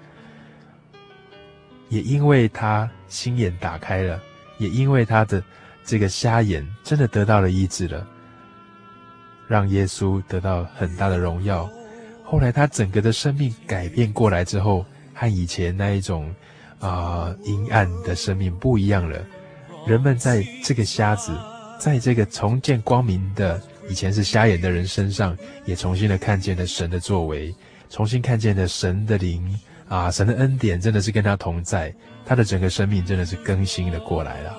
[1.88, 4.20] 也因为他心眼打开了，
[4.58, 5.42] 也因为他的
[5.82, 8.06] 这个瞎眼真的得到了医治了，
[9.46, 11.66] 让耶稣得到很大的荣耀。
[12.22, 16.30] 后来他整个的生命改变过来之后，和以前那一种
[16.80, 19.18] 啊阴暗的生命不一样了。
[19.88, 21.32] 人们在这个瞎子，
[21.78, 27.54] 在这个重见光明的以前是瞎眼的人身上，也重新的看见了神的作为，
[27.88, 29.58] 重新看见了神的灵。
[29.88, 31.90] 啊，神的恩典真的是跟他同在，
[32.26, 34.54] 他的整个生命真的是更新了过来了。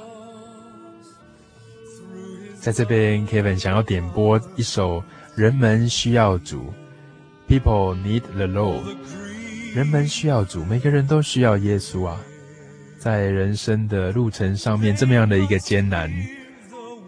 [2.59, 4.97] 在这边，Kevin 想要点播一首
[5.35, 6.73] 《人们需要主》
[7.47, 8.97] ，People need the Lord。
[9.75, 12.19] 人们需要主，每个人都需要耶稣啊！
[12.99, 16.11] 在人生的路程上面，这么样的一个艰难，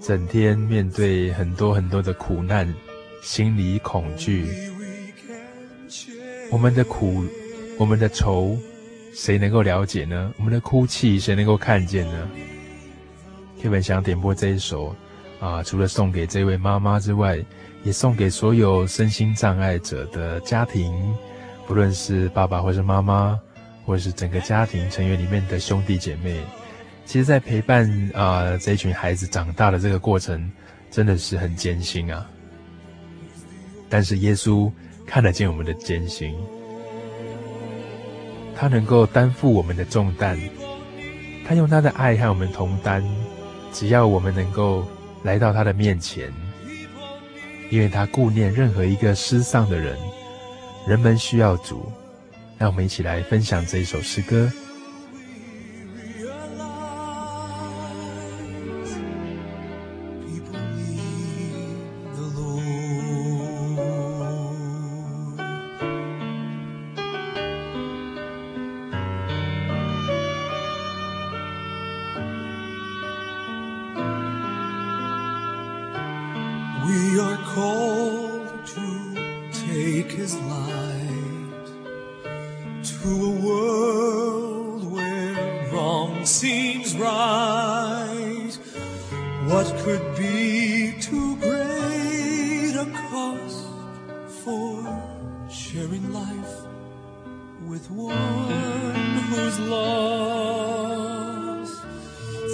[0.01, 2.73] 整天面对很多很多的苦难，
[3.21, 4.47] 心里恐惧，
[6.49, 7.23] 我们的苦。
[7.79, 8.55] 我们的愁，
[9.11, 10.31] 谁能够了解呢？
[10.37, 12.29] 我们的哭泣，谁能够看见呢
[13.59, 14.95] ？Kevin 想点播这一首
[15.39, 17.43] 啊，除了送给这位妈妈之外，
[17.83, 20.93] 也送给所有身心障碍者的家庭，
[21.65, 23.39] 不论是爸爸或是妈妈，
[23.85, 26.39] 或是整个家庭成员里面的兄弟姐妹。
[27.05, 30.49] 其实，在陪伴啊这一群孩子长大的这个过程，
[30.89, 32.25] 真的是很艰辛啊。
[33.89, 34.71] 但是耶稣
[35.05, 36.33] 看得见我们的艰辛。
[38.55, 40.39] 他能够担负我们的重担，
[41.45, 43.03] 他用他的爱和我们同担。
[43.73, 44.85] 只要我们能够
[45.23, 46.31] 来到他的面前，
[47.69, 49.97] 因为他顾念任何一个失丧的人。
[50.87, 51.91] 人们需要主，
[52.61, 54.47] 让我们一起来分享这一首诗歌
[76.85, 78.81] we are called to
[79.51, 81.00] take his life
[82.83, 88.51] to a world where wrong seems right.
[89.45, 93.67] What could be too great a cost
[94.43, 94.83] for
[95.51, 96.55] sharing life
[97.67, 100.63] with one who's lost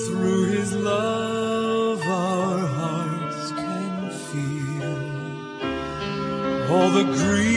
[0.07, 2.01] through his love?
[2.01, 4.97] Our hearts can feel
[6.73, 7.56] all the grief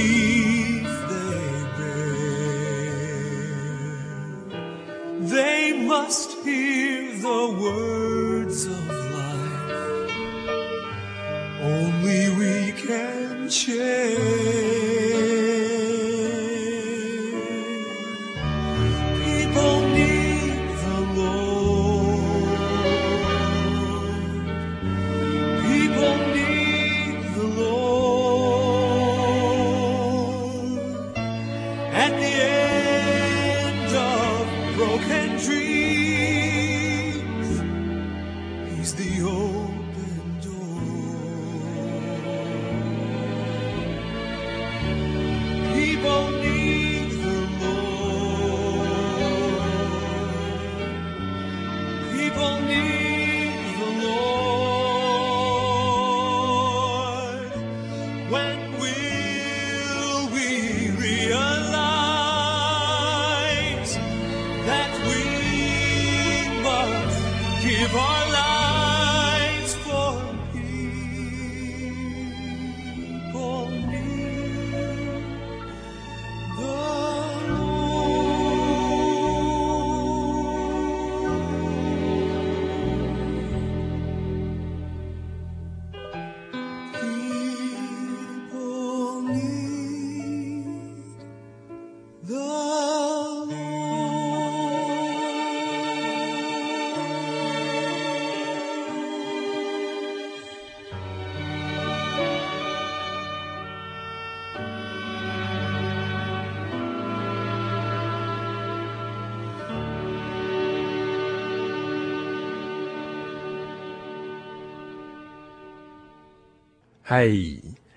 [117.12, 117.26] 嗨，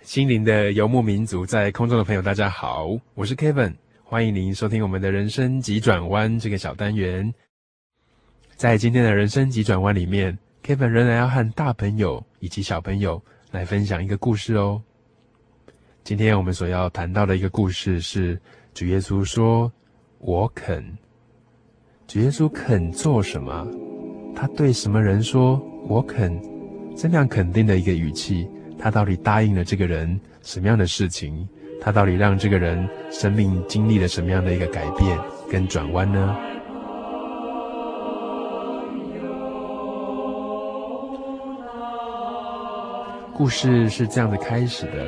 [0.02, 7.32] 心灵的游牧民族，在空中的朋友，大家好，我是 Kevin，欢迎您收听我们的人生急转弯这个小单元。
[8.56, 14.82] 在今天的人生急转弯里面，Kevin 仍然要和大朋友以及小朋友来分享一个故事哦。
[16.04, 18.42] 今天我们所要谈到的一个故事是
[18.74, 19.72] 主耶稣说
[20.18, 20.84] ：“我肯。”
[22.10, 23.68] 主耶稣肯做什么？
[24.36, 26.36] 他对什么人说“我肯”？
[26.98, 28.48] 这样肯定的一个语气，
[28.84, 31.48] 他到底答应了这个人什么样的事情？
[31.80, 35.18] 他到底让这个人生命经历了什么样的一个改变
[35.50, 36.36] 跟转弯呢？
[43.34, 45.08] 故事是这样的开始的。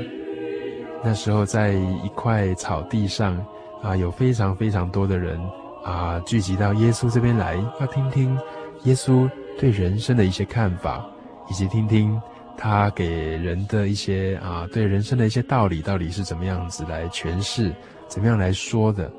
[1.03, 3.38] 那时候，在一块草地上，
[3.84, 5.38] 啊，有非常非常多的人
[5.84, 8.39] 啊，聚集到耶稣这边来，要听听
[8.84, 11.05] 耶稣对人生的一些看法，
[11.49, 12.17] 以及听听
[12.58, 17.74] 他给人的一些啊，对人生的一些道理，到底是怎么样子来诠释，
[18.08, 19.12] 怎么样来说的。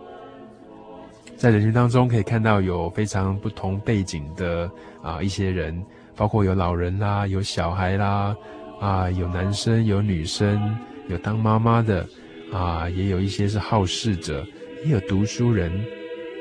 [1.36, 4.70] 在人群当中，可以看到有非常不同背景的
[5.02, 5.84] 啊一些人，
[6.16, 8.34] 包括有老人啦，有小孩啦。
[8.78, 10.78] 啊，有男生，有女生，
[11.08, 12.06] 有当妈妈的，
[12.52, 14.44] 啊，也有一些是好事者，
[14.84, 15.72] 也有读书人，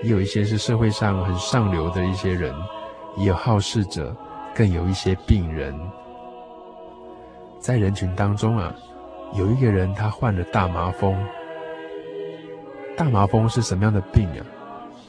[0.04, 2.54] 也有一些是社会上很上流的一些人，
[3.18, 4.14] 也有好事者，
[4.54, 5.74] 更有一些病人。
[7.66, 8.72] 在人群当中啊，
[9.34, 11.18] 有一个人他患了大麻风。
[12.96, 14.46] 大麻风是什么样的病啊？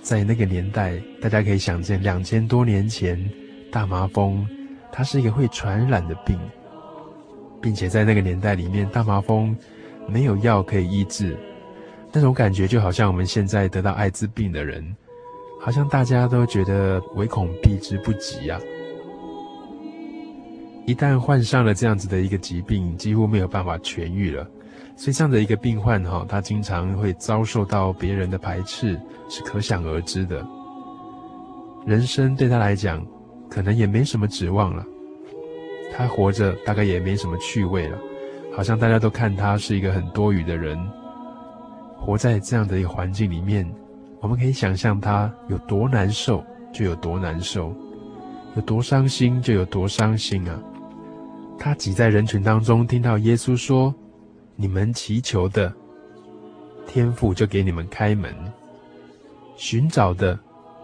[0.01, 3.23] 在那个年代，大家可以想见，两千多年前，
[3.71, 4.49] 大麻风
[4.91, 6.41] 它是一个会传染的病。
[7.61, 9.55] 并且在那个年代里面，大麻风
[10.09, 11.37] 没有药可以医治，
[12.11, 14.97] 那种感觉就好像我们现在得到艾滋病的人，
[15.61, 18.59] 好像大家都觉得唯恐避之不及啊！
[20.87, 24.49] 一旦患上了这样子的一个疾病，几乎没有办法痊愈了。
[24.95, 30.47] 所以这样的一个病患哈，他经常会遭受到别人的排斥，是可想而知的。
[31.85, 33.05] 人生对他来讲，
[33.51, 34.87] 可能也没什么指望了。
[35.93, 37.99] 他活着大概也没什么趣味了，
[38.55, 40.79] 好像大家都看他是一个很多余的人。
[41.99, 43.69] 活在这样的一个环境里面，
[44.21, 47.73] 我们可以想象他有多难受，就有多难受；
[48.55, 50.57] 有多伤心，就有多伤心啊！
[51.59, 53.95] 他挤在人群当中，听到耶稣说
[54.57, 55.73] ：“你们祈求的，
[56.87, 58.33] 天父就给你们开门；
[59.57, 60.39] 寻找的，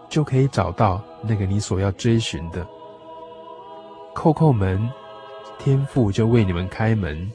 [0.08, 2.66] 就可以找到那个你所要追寻的；
[4.14, 4.88] 叩叩门。”
[5.58, 7.30] 天父就为你们开门，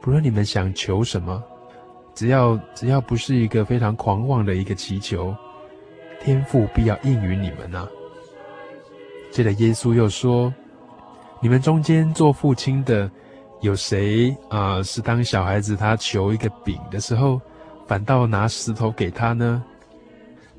[0.00, 1.42] 不论你们想求什么，
[2.14, 5.36] 只要只要不是一个非常狂妄的一个祈求，
[6.22, 7.86] 天父必要应允你们、啊。
[9.30, 10.54] 接着耶稣又说
[11.42, 13.10] ：“你们中间做父亲的，
[13.62, 17.40] 有谁啊、是当小孩子他求一个饼的时候，
[17.88, 19.60] 反倒拿石头给他呢？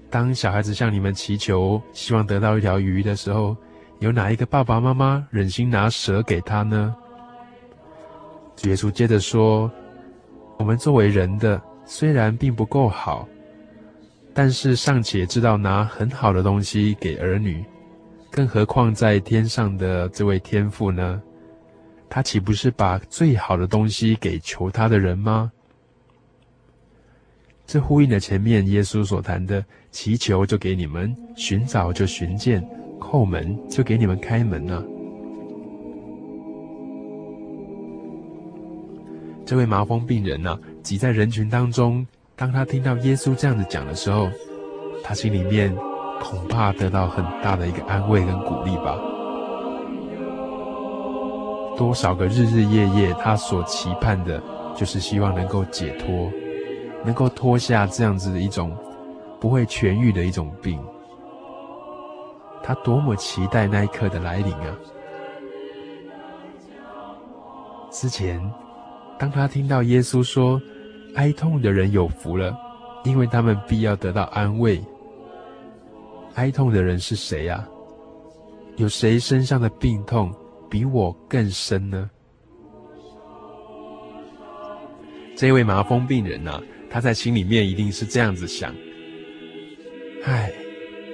[0.10, 3.56] 当小孩子向你们祈求，希望得到一条鱼的时候，
[4.00, 6.94] 有哪一个爸爸妈妈忍心拿蛇给他呢？
[8.58, 9.72] 主耶稣接着说
[10.60, 13.26] ：“我们作为人的，虽然并不够好，
[14.34, 17.64] 但是尚且知道拿很好的东西给儿女，
[18.36, 21.22] 更何况在天上的这位天父呢？
[22.10, 25.52] 他岂不是把最好的东西给求他的人吗？”
[27.68, 32.68] 这呼应了前面耶稣所谈的：“祈求就给你们，寻找就寻见。”
[33.00, 34.84] 叩门就给你们开门了。
[39.46, 44.28] 这位麻风病人呢，挤在人群当中，当他听到耶稣这样子讲的时候，
[45.04, 45.76] 他心里面
[46.22, 48.98] 恐怕得到很大的一个安慰跟鼓励吧。
[51.76, 54.42] 多少个日日夜夜，他所期盼的，
[54.76, 56.32] 就是希望能够解脱，
[57.04, 58.78] 能够脱下这样子的一种
[59.40, 60.80] 不会痊愈的一种病。
[62.62, 64.78] 他多么期待那一刻的来临啊！
[67.90, 68.40] 之前，
[69.18, 70.62] 当他听到耶稣说
[71.16, 72.56] “哀痛的人有福了，
[73.04, 74.82] 因为他们必要得到安慰”，
[76.36, 77.68] 哀痛的人是谁啊？
[78.78, 80.34] 有谁身上的病痛
[80.70, 82.10] 比我更深呢？
[85.36, 86.62] 这位麻风病人呢、啊？
[86.90, 88.74] 他在心里面一定是这样子想：
[90.24, 90.52] 唉。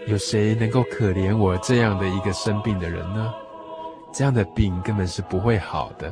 [0.07, 3.31] 有谁能够可怜我这样的一个生病的人呢？
[4.11, 6.11] 这样的病根本是不会好的。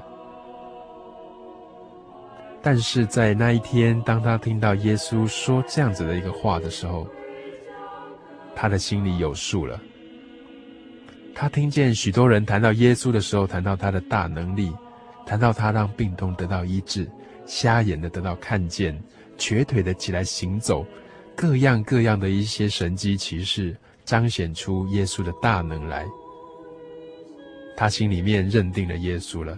[2.62, 7.08] 但是在那一天，当他听到耶稣说这样子的一个话的时候，
[8.60, 9.80] 他的心里有数了。
[11.36, 14.74] 他听见许多人谈到耶稣的时候，谈到他的大能力，
[15.28, 17.08] 谈到他让病痛得到医治，
[17.46, 19.00] 瞎眼的得到看见，
[19.38, 20.84] 瘸腿的起来行走，
[21.36, 26.04] 各样各样的一些神迹奇事，彰显出耶稣的大能来。
[27.76, 29.56] 他心里面认定了耶稣了。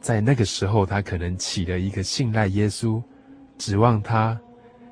[0.00, 3.02] 在那个时候，他可能起了一个信赖耶稣，
[3.58, 4.40] 指望他，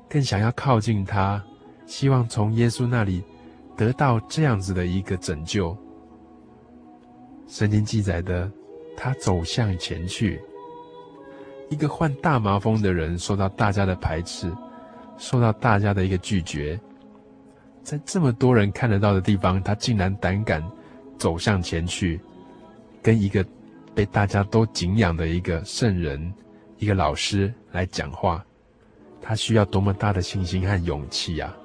[0.07, 1.43] 更想要靠近他，
[1.85, 3.23] 希望从耶稣那里
[3.75, 5.75] 得到这样子的一个拯救。
[7.47, 8.51] 圣经记载的，
[8.97, 10.41] 他走向前去，
[11.69, 14.51] 一个患大麻风的人受到大家的排斥，
[15.17, 16.79] 受到大家的一个拒绝，
[17.83, 20.63] 在这么多人看得到的地方，他竟然胆敢
[21.19, 22.19] 走向前去，
[23.01, 23.45] 跟一个
[23.93, 26.33] 被大家都敬仰的一个圣人、
[26.79, 28.43] 一个老师来讲话，
[29.21, 31.55] 他需要多么大的信心和勇气啊！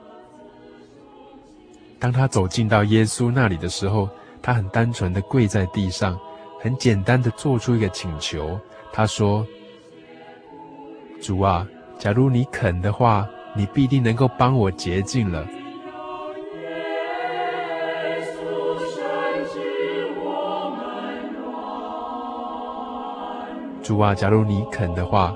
[2.00, 4.08] 当他走进到耶稣那里的时候，
[4.40, 6.18] 他很单纯的跪在地上，
[6.58, 8.58] 很简单的做出一个请求。
[8.90, 9.46] 他说
[11.20, 15.46] ：“主啊，假如你肯的话，你必定能够帮我洁净了。”
[23.82, 25.34] 主啊，假如你肯的话，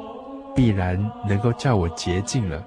[0.55, 0.99] 必然
[1.29, 2.65] 能够叫我洁净了。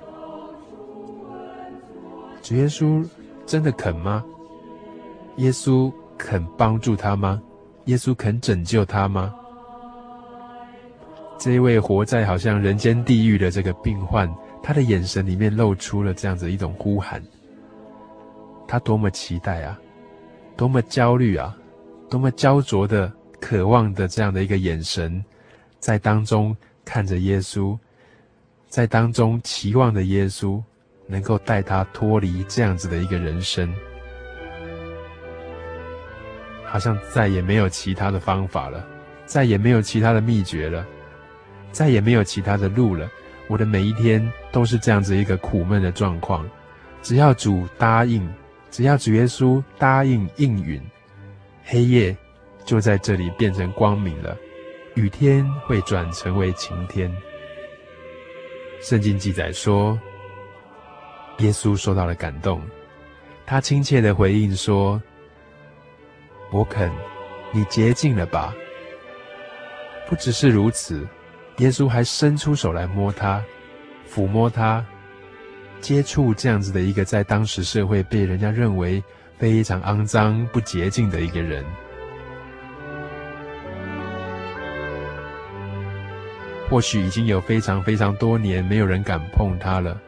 [2.44, 3.04] 主耶稣
[3.48, 4.24] 真的肯吗？
[5.38, 7.42] 耶稣肯帮助他吗？
[7.86, 9.34] 耶稣肯拯救他吗？
[11.40, 14.30] 这一位活在好像人间地狱的这个病患，
[14.62, 17.24] 他的眼神里面露出了这样子一种呼喊。
[18.68, 19.80] 他多么期待啊，
[20.58, 21.56] 多么焦虑啊，
[22.10, 25.24] 多么焦灼的渴望的这样的一个眼神。
[25.80, 27.78] 在当中看着耶稣，
[28.68, 30.62] 在当中期望的耶稣
[31.08, 33.74] 能够带他脱离这样子的一个人生，
[36.66, 38.86] 好像再也没有其他的方法了，
[39.26, 40.86] 再也没有其他的秘诀了，
[41.72, 43.10] 再也没有其他的路了。
[43.48, 46.46] 我的每一天都是这样子一个苦闷的状况，
[47.02, 48.28] 只要主答应，
[48.70, 50.82] 只要主耶稣答应应允，
[51.64, 52.16] 黑夜
[52.66, 54.38] 就在这里变成光明了。
[54.96, 57.10] 雨天会转成为晴天。
[58.82, 59.98] 圣经记载说，
[61.40, 62.62] 耶稣受到了感动，
[63.46, 65.02] 他亲切地回应说
[66.52, 66.92] ：“我肯，
[67.52, 68.54] 你洁净了吧。”
[70.10, 71.08] 不只是如此，
[71.58, 73.44] 耶稣还伸出手来摸他，
[74.10, 74.84] 抚摸他，
[75.80, 79.04] 接触这样子的一个在当时社会被人家认为
[79.38, 81.64] 非常肮脏、不洁净的一个人。
[86.70, 90.02] 或许已经有非常非常多年没有人敢碰他了。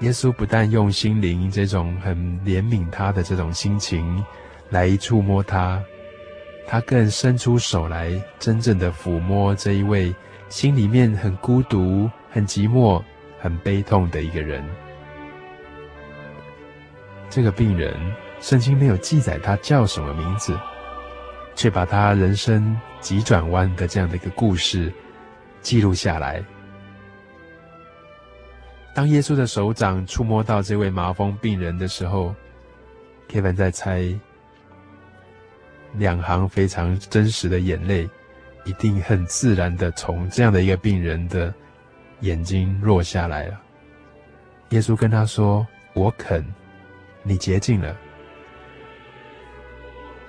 [0.00, 4.24] 耶稣不但用心灵这种很怜悯他的这种心情
[4.70, 5.82] 来触摸他，
[6.66, 10.14] 他更伸出手来，真正的抚摸这一位
[10.48, 13.02] 心里面很孤独、很寂寞、
[13.38, 14.64] 很悲痛的一个人。
[17.28, 17.94] 这个病人，
[18.40, 20.58] 圣经没有记载他叫什么名字，
[21.54, 24.90] 却把他人生急转弯的这样的一个故事。
[25.60, 26.42] 记录下来。
[29.00, 32.34] 当耶稣的手掌触摸到这位麻风病人的时候
[33.30, 34.14] ，Kevin 在猜，
[35.94, 38.06] 两行非常真实的眼泪，
[38.66, 41.50] 一定很自然的从这样的一个病人的
[42.20, 43.58] 眼睛落下来了。
[44.68, 46.44] 耶稣跟他说：“我肯，
[47.22, 47.96] 你洁净了。”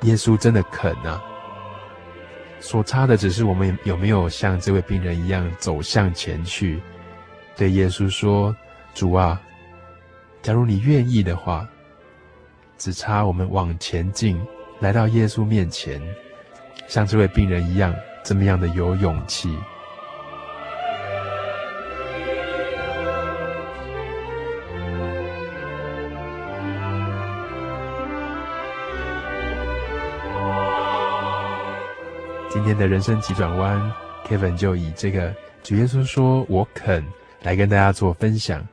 [0.04, 1.22] 耶稣真的肯啊！
[2.62, 6.80] 所差的只是我们有没有像这位病人一样走向前去，
[7.58, 8.56] 对耶稣说
[8.94, 9.42] ：“主啊，
[10.42, 11.68] 假如你愿意的话，
[12.78, 14.40] 只差我们往前进，
[14.80, 16.02] 来到耶稣面前，
[16.88, 19.58] 像这位病人一样，这么样的有勇气。”
[32.50, 33.80] 今天的人生急转弯
[34.28, 35.34] ，Kevin 就以这个
[35.64, 37.04] 主耶稣说我肯
[37.42, 38.68] 来跟大家做分享。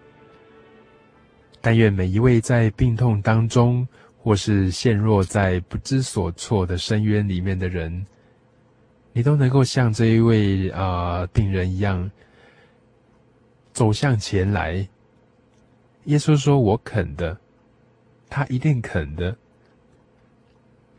[1.69, 8.07] 但愿每一位在病痛当中，或是陷落在不知所措的深渊里面的人，
[9.13, 12.11] 你都能够像这一位啊、病人一样，
[13.75, 14.89] 走向前来。
[16.05, 17.37] 耶稣说我肯的，
[18.31, 19.37] 他一定肯的，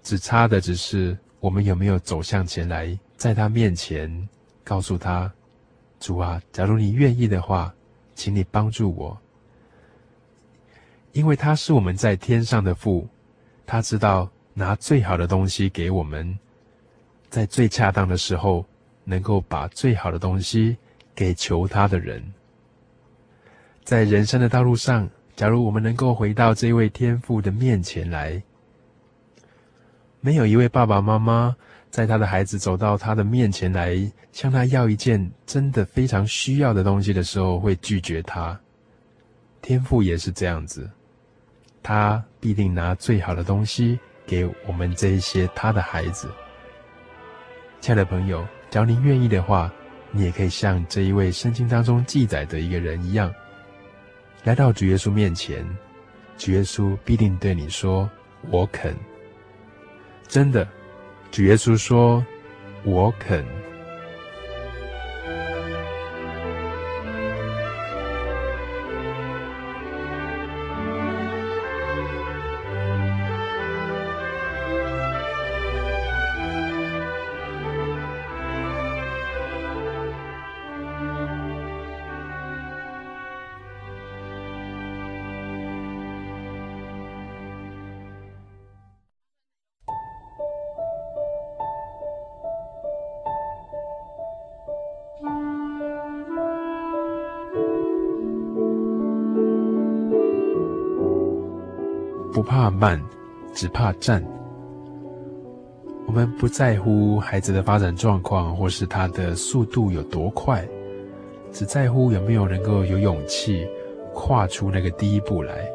[0.04, 1.18] 只差的只是。
[1.40, 4.30] 我们有没有走向前来，在他面前
[4.64, 5.34] 告诉他
[6.00, 7.74] ：“主啊，假如你愿意的话，
[8.14, 9.20] 请你帮助我。
[11.14, 13.08] 因为他是我们在天上的父，
[13.66, 16.38] 他知道拿最好的东西给我们，
[17.30, 18.66] 在最恰当的时候，
[19.04, 20.78] 能够把最好的东西
[21.16, 22.24] 给求他的人。
[23.84, 28.42] 在人生的道路上，假如我们能够回到这位天父的面前来，
[30.22, 31.56] 没有一位爸爸妈妈
[31.90, 33.98] 在他的孩子走到他的面前来，
[34.32, 38.60] 向他要一件真的非常需要的东西的时候，会拒绝他。
[39.62, 40.90] 天父也是这样子，
[41.82, 46.30] 他必定拿最好的东西给我们这一些他的孩子。
[47.82, 49.72] 亲爱的朋友，只要您愿意的话，
[50.12, 53.34] 你也可以像这一位圣经当中记载的一个人一样。
[54.44, 55.66] 来到主耶稣面前，
[56.38, 58.10] 主耶稣必定对你说
[58.50, 58.96] ：“我肯。”
[60.28, 60.68] 真的，
[61.32, 62.26] 主耶稣说
[62.84, 63.46] ：“我肯。”
[102.50, 103.00] 怕慢，
[103.54, 104.26] 只怕站。
[106.08, 110.68] 我们不在乎孩子的发展状况，或是他的速度有多快，
[111.52, 113.68] 只在乎有没有能够有勇气
[114.16, 115.70] 跨出那个第一步来，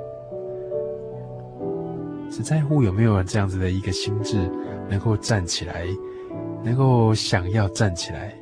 [2.29, 4.51] 只在乎有没有这样子的一个心智，
[4.91, 5.87] 能够站起来，
[6.65, 8.35] 能够想要站起来。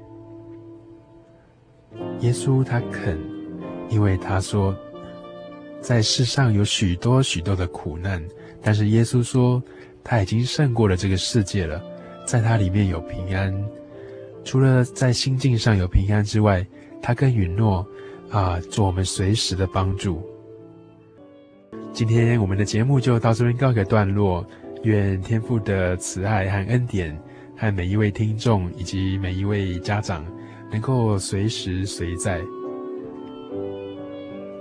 [2.21, 3.19] 耶稣他肯，
[3.91, 4.75] 因为他说。
[5.83, 8.23] 在世上有许多许多的苦难，
[8.63, 9.61] 但是耶稣说
[10.05, 11.83] 他已经胜过了这个世界了，
[12.25, 13.53] 在他里面有平安。
[14.45, 16.65] 除了在心境上有平安之外，
[17.03, 17.85] 他更允诺
[18.31, 20.23] 啊，做我们随时的帮助。
[21.93, 24.47] 今天我们的节目就到这边告一个段落，
[24.85, 27.21] 愿天父的慈爱和恩典
[27.57, 30.25] 和每一位听众以及每一位家长
[30.71, 32.41] 能够随时随在。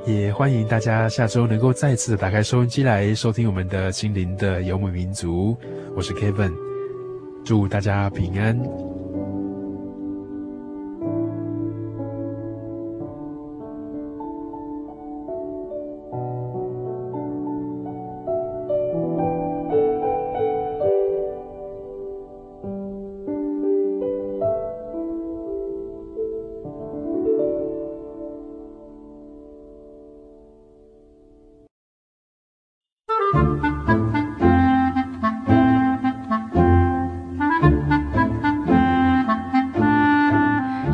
[0.06, 5.56] 也欢迎大家下周能够再次打开收音机来收听我们的心灵的游牧民族。
[5.96, 6.54] 我是 Kevin，
[7.46, 8.91] 祝大家平安。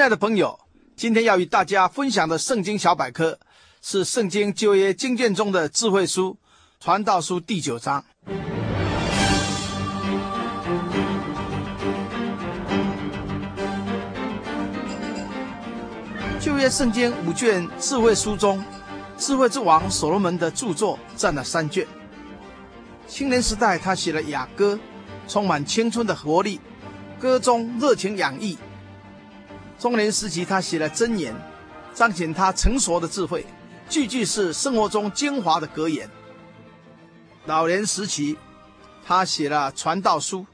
[0.00, 0.58] 亲爱的朋友，
[0.96, 3.38] 今天要与大家分享的圣经小百科
[3.82, 6.38] 是圣经旧约经卷中的智慧书
[6.82, 8.02] 《传道书》第九章。
[16.40, 18.64] 旧约圣经五卷智慧书中，
[19.18, 21.86] 智慧之王所罗门的著作占了三卷。
[23.06, 24.80] 青年时代，他写了雅歌，
[25.28, 26.58] 充满青春的活力，
[27.18, 28.56] 歌中热情洋溢。
[29.80, 31.34] 中年时期，他写了箴言，
[31.94, 33.46] 彰显他成熟的智慧，
[33.88, 36.08] 句句是生活中精华的格言。
[37.46, 38.36] 老年时期，
[39.06, 40.44] 他写了传道书，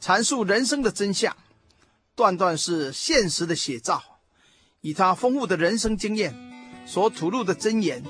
[0.00, 1.36] 阐述人生的真相，
[2.16, 4.02] 段段是现实的写照。
[4.80, 6.34] 以他丰富的人生经验
[6.86, 8.02] 所吐露的箴言，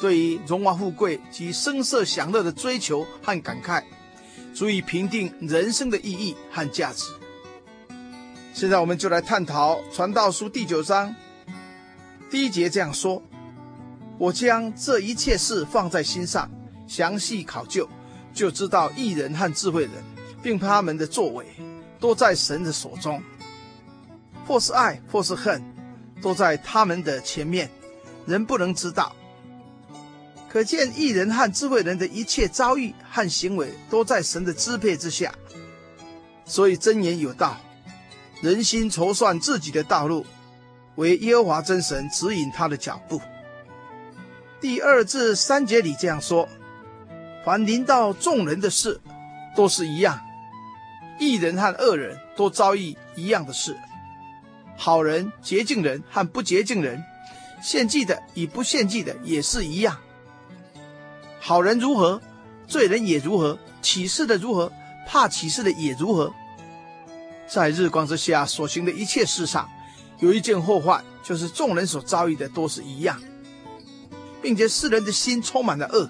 [0.00, 3.84] 对于荣华富贵及声色享乐的追求和感慨，
[4.52, 7.04] 足以评定人生的意义和价值。
[8.54, 11.14] 现在我们就来探讨《传道书》第九章
[12.30, 13.20] 第一节这样说
[14.18, 16.50] ：“我将这一切事放在心上，
[16.86, 17.88] 详细考究，
[18.34, 19.92] 就知道义人和智慧人，
[20.42, 21.46] 并他们的作为，
[21.98, 23.22] 都在神的手中。
[24.46, 25.62] 或是爱，或是恨，
[26.20, 27.70] 都在他们的前面，
[28.26, 29.16] 人不能知道。”
[30.48, 35.34] 可见义人和智慧人的一切遭遇和行为都在神的支配之下。
[36.44, 37.56] 所以真言有道：
[38.42, 40.26] 人心筹算自己的道路，
[40.96, 43.22] 为耶和华真神指引他的脚步。
[44.60, 46.48] 第二至三节里这样说：
[47.44, 49.00] 凡临到众人的事，
[49.54, 50.18] 都是一样；
[51.20, 53.76] 一人和恶人都遭遇一样的事。
[54.76, 57.00] 好人、洁净人和不洁净人，
[57.62, 59.96] 献祭的与不献祭的也是一样。
[61.38, 62.20] 好人如何，
[62.66, 64.72] 罪人也如何；起誓的如何，
[65.06, 66.34] 怕起誓的也如何。
[67.52, 69.68] 在日光之下所行的一切事上，
[70.20, 73.20] 有一件祸患，就是众人所遭遇的都是一样，
[74.40, 76.08] 并且世人的心充满了恶，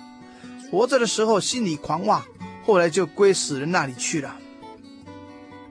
[0.70, 2.24] 活着的时候心里狂妄，
[2.64, 4.36] 后来就归死人那里去了。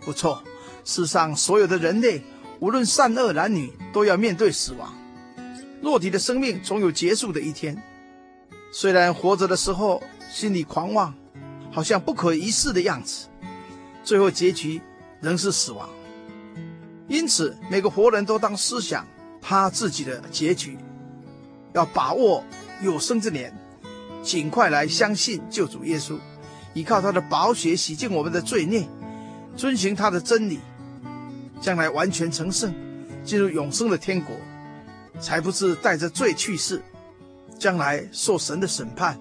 [0.02, 0.44] 不错，
[0.84, 2.22] 世上所有的人类，
[2.60, 4.94] 无论善恶男女，都要面对死亡。
[5.82, 7.82] 肉体的生命总有结束的一天。
[8.74, 11.14] 虽然活着的时候心里狂妄，
[11.72, 13.28] 好像不可一世的样子，
[14.04, 14.82] 最后结局
[15.22, 15.90] 仍是死亡。
[17.08, 19.06] 因此，每个活人都当思想
[19.42, 20.78] 他自己的结局，
[21.74, 22.44] 要把握
[22.82, 23.54] 有生之年，
[24.24, 26.18] 尽快来相信救主耶稣，
[26.74, 28.88] 依靠他的宝血洗净我们的罪孽，
[29.56, 30.60] 遵循他的真理。
[31.60, 32.74] 将来完全成圣，
[33.24, 34.36] 进入永生的天国，
[35.20, 36.82] 才不是带着罪去世，
[37.60, 39.20] 将来受神的审判，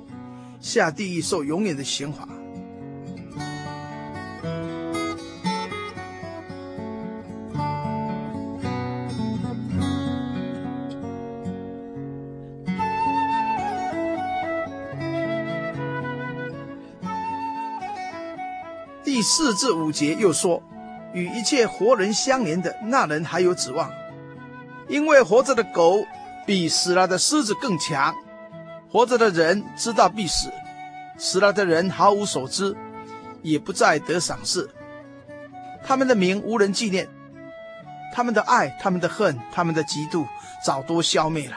[0.59, 2.27] 下地狱受永远的刑罚。
[19.21, 20.63] 第四至五节又说。
[21.13, 23.93] 与一切活人相连的那人还有指望，
[24.89, 26.07] 因为活着的狗
[26.47, 28.15] 比死了的狮子更强。
[28.91, 30.51] 活着的人知道必死，
[31.19, 32.75] 死了的人毫无所知，
[33.43, 34.71] 也不再得赏赐。
[35.85, 37.07] 他们的名无人纪念，
[38.15, 40.27] 他们的爱、他们的恨、他们的嫉妒，
[40.65, 41.57] 早都消灭了。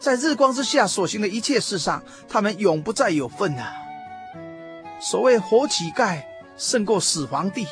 [0.00, 3.72] 在日光之下所行的一切事上，他们永不再有份了。
[5.00, 6.22] 所谓活乞丐
[6.56, 7.66] 胜过死皇帝。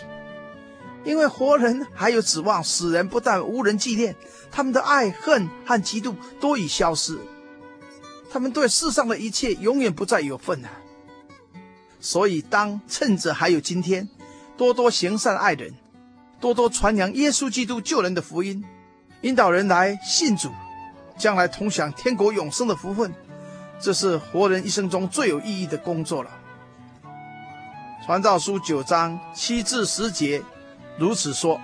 [1.04, 4.16] 因为活人还有指望，死人不但无人纪念，
[4.50, 7.16] 他们的爱恨和嫉妒都已消失，
[8.28, 10.68] 他们对世上的一切永远不再有份了。
[12.00, 14.08] 所以，当趁着还有今天，
[14.56, 15.72] 多多行善爱人，
[16.40, 18.64] 多多传扬耶稣基督救人的福音，
[19.20, 20.50] 引导人来信主，
[21.16, 23.14] 将来同享天国永生的福分，
[23.80, 26.30] 这是活人一生中最有意义的工作了。
[28.06, 30.40] 传道书九章七至十节。
[30.96, 31.60] 如此说，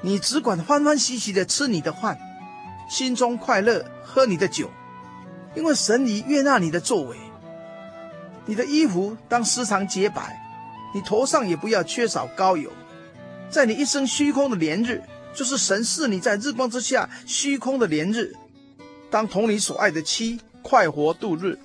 [0.00, 2.18] 你只管欢欢喜喜的吃你的饭，
[2.90, 4.68] 心中快乐喝你的酒，
[5.54, 7.16] 因为神已悦纳你的作为。
[8.46, 10.42] 你的衣服当时常洁白，
[10.92, 12.68] 你头上也不要缺少膏油。
[13.48, 15.00] 在你一生虚空的连日，
[15.32, 18.34] 就是神赐你在日光之下虚空的连日，
[19.08, 21.56] 当同你所爱的妻快活度日，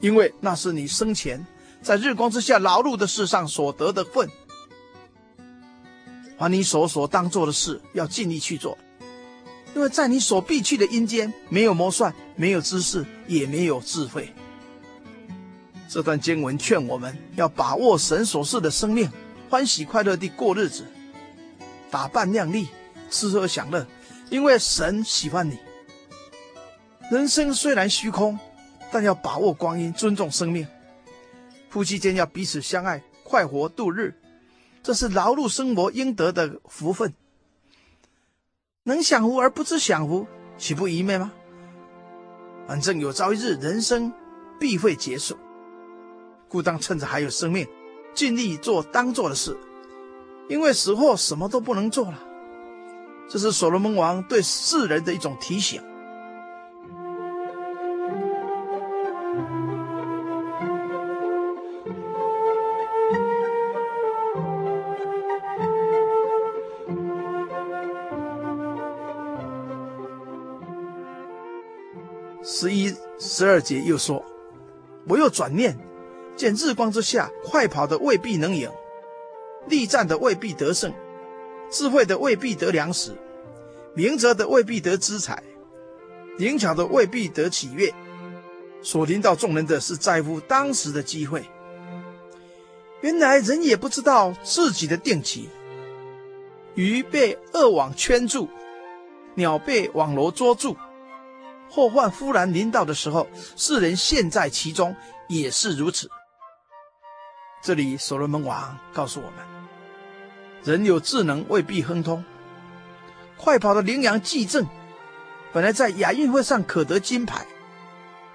[0.00, 1.42] 因为那是你生前
[1.82, 4.28] 在日光之下劳碌的事上所得的分。
[6.38, 8.76] 把你所所当做的事，要尽力去做，
[9.76, 14.32] 因为在你所必去的阴间，没有谋算，没有知识，也没有智慧。
[15.88, 19.08] 这段经文劝我们要把握神所赐的生命，
[19.48, 20.84] 欢喜快乐地过日子，
[21.90, 22.66] 打扮靓丽，
[23.08, 23.86] 吃喝享乐，
[24.30, 25.58] 因为神喜欢你。
[27.08, 28.36] 人生虽然虚空，
[28.90, 30.66] 但要把握光阴，尊重生命。
[31.72, 34.14] 夫妻间要彼此相爱，快活度日。
[34.82, 37.14] 这是劳碌生活应得的福分，
[38.82, 40.26] 能享福而不知享福，
[40.58, 41.32] 岂不愚昧吗？
[42.68, 44.12] 反正有朝一日人生
[44.60, 45.38] 必会结束，
[46.46, 47.66] 故当趁着还有生命，
[48.12, 49.56] 尽力做当做的事，
[50.50, 52.22] 因为死后什么都不能做了。
[53.30, 55.82] 这是所罗门王对世人的一种提醒。
[73.34, 74.22] 十二节又说
[75.08, 75.74] ：“我又转念，
[76.36, 78.70] 见日光之下，快跑的未必能赢，
[79.66, 80.92] 力战的未必得胜，
[81.70, 83.16] 智慧的未必得粮食，
[83.94, 85.42] 明哲的未必得资财，
[86.36, 87.90] 灵巧的未必得喜悦。
[88.82, 91.42] 所临到众人的是在乎当时的机会。
[93.00, 95.48] 原来人也不知道自己的定期。
[96.74, 98.46] 鱼被恶网圈住，
[99.36, 100.76] 鸟被网罗捉住。”
[101.74, 104.94] 祸患忽然临到的时候，世人陷在其中
[105.26, 106.10] 也是如此。
[107.62, 109.36] 这里所罗门王告诉我们：
[110.62, 112.22] 人有智能未必亨通。
[113.38, 114.66] 快跑的羚羊季正，
[115.50, 117.46] 本来在亚运会上可得金牌，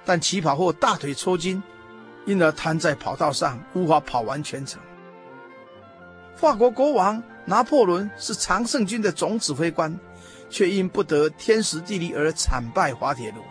[0.04, 1.62] 但起跑后大腿抽筋，
[2.26, 4.82] 因而瘫在跑道上，无法跑完全程。
[6.36, 9.96] 法国国王拿破仑是常胜军的总指挥官，
[10.50, 13.42] 却因不得天时地利而惨败滑铁卢。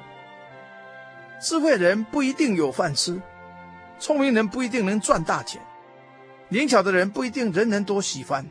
[1.40, 3.20] 智慧人不一定有饭吃，
[3.98, 5.60] 聪明人不一定能赚大钱，
[6.48, 8.44] 灵巧的人不一定人人都喜欢。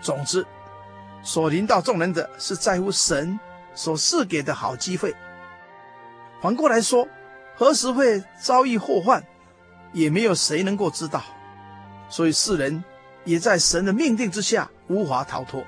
[0.00, 0.46] 总之。
[1.22, 3.40] 所临到众人的是在乎神
[3.74, 5.12] 所赐给的好机会。
[6.40, 7.08] 反过来说，
[7.56, 9.24] 何时会遭遇祸患，
[9.92, 11.24] 也没有谁能够知道。
[12.08, 12.84] 所以世人
[13.24, 15.64] 也在神的命定之下，无法逃脱。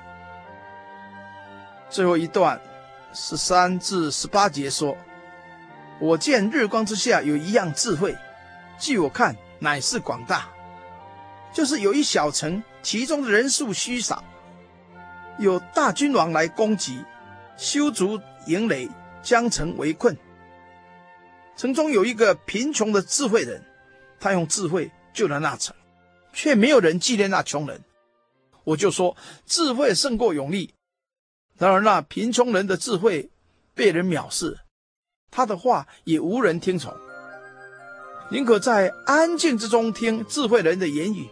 [1.89, 2.59] 最后一段
[3.13, 4.95] 十三至十八节说
[5.99, 8.15] ：“我见日光之下有一样智慧，
[8.77, 10.47] 据我看乃是广大，
[11.51, 14.23] 就是有一小城，其中的人数稀少。”
[15.39, 17.01] 有大君王来攻击，
[17.55, 18.89] 修筑营垒，
[19.23, 20.15] 将城围困。
[21.55, 23.63] 城中有一个贫穷的智慧人，
[24.19, 25.73] 他用智慧救了那城，
[26.33, 27.81] 却没有人纪念那穷人。
[28.65, 29.15] 我就说，
[29.45, 30.73] 智慧胜过勇力。
[31.59, 33.29] 然而那贫穷人的智慧
[33.75, 34.57] 被人藐视，
[35.29, 36.91] 他的话也无人听从。
[38.31, 41.27] 宁可在安静之中听智慧人的言语，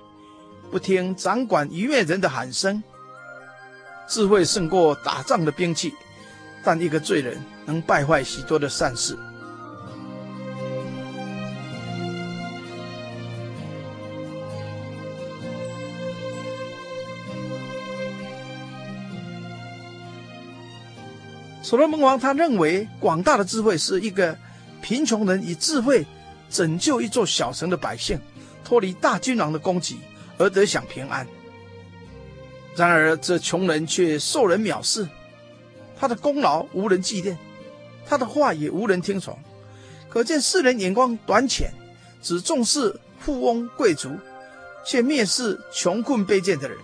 [0.69, 2.83] 不听掌管愚昧人的喊声。
[4.07, 5.93] 智慧胜过打仗的兵器，
[6.63, 9.17] 但一个罪人能败坏许多的善事。
[21.67, 24.37] 所罗门王他认为，广大的智慧是一个
[24.81, 26.05] 贫穷人以智慧
[26.49, 28.17] 拯救一座小城的百姓，
[28.63, 29.97] 脱离大君王的攻击，
[30.37, 31.27] 而得享平安。
[32.73, 35.05] 然而，这穷人却受人藐视，
[35.99, 37.37] 他的功劳无人纪念，
[38.05, 39.37] 他的话也无人听从。
[40.07, 41.69] 可见世人眼光短浅，
[42.21, 44.09] 只重视富翁贵族，
[44.85, 46.77] 却蔑视穷困卑贱的人，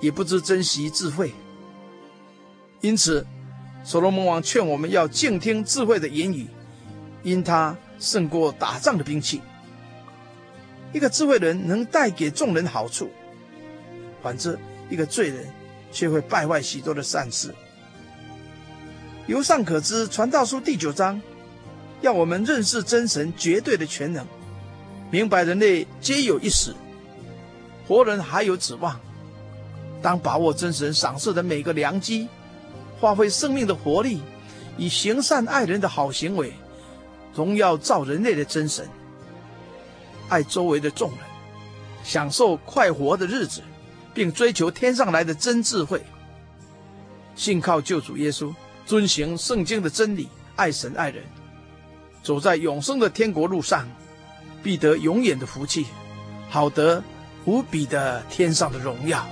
[0.00, 1.34] 也不知珍惜智慧。
[2.80, 3.26] 因此，
[3.82, 6.46] 所罗门王劝我们要静听智慧的言语，
[7.22, 9.40] 因他胜过打仗的兵器。
[10.92, 13.10] 一个智慧人能带给众人好处，
[14.22, 14.58] 反之，
[14.88, 15.46] 一个罪人，
[15.92, 17.54] 却会败坏许多的善事。
[19.26, 21.20] 由上可知，《传道书》第九章，
[22.00, 24.26] 要我们认识真神绝对的全能，
[25.10, 26.74] 明白人类皆有一死，
[27.86, 29.00] 活人还有指望。
[30.02, 32.26] 当把握真神赏赐的每个良机，
[33.00, 34.20] 发挥生命的活力，
[34.76, 36.52] 以行善爱人的好行为，
[37.34, 38.88] 荣耀造人类的真神，
[40.28, 41.20] 爱周围的众人，
[42.04, 43.62] 享受快活的日子。
[44.12, 46.02] 并追求天上来的真智慧，
[47.36, 48.52] 信靠救主耶稣，
[48.84, 51.22] 遵行圣经的真理，爱神爱人，
[52.20, 53.88] 走在永生的天国路上，
[54.64, 55.86] 必得永远的福气，
[56.48, 57.00] 好得
[57.44, 59.24] 无比的天上的荣耀。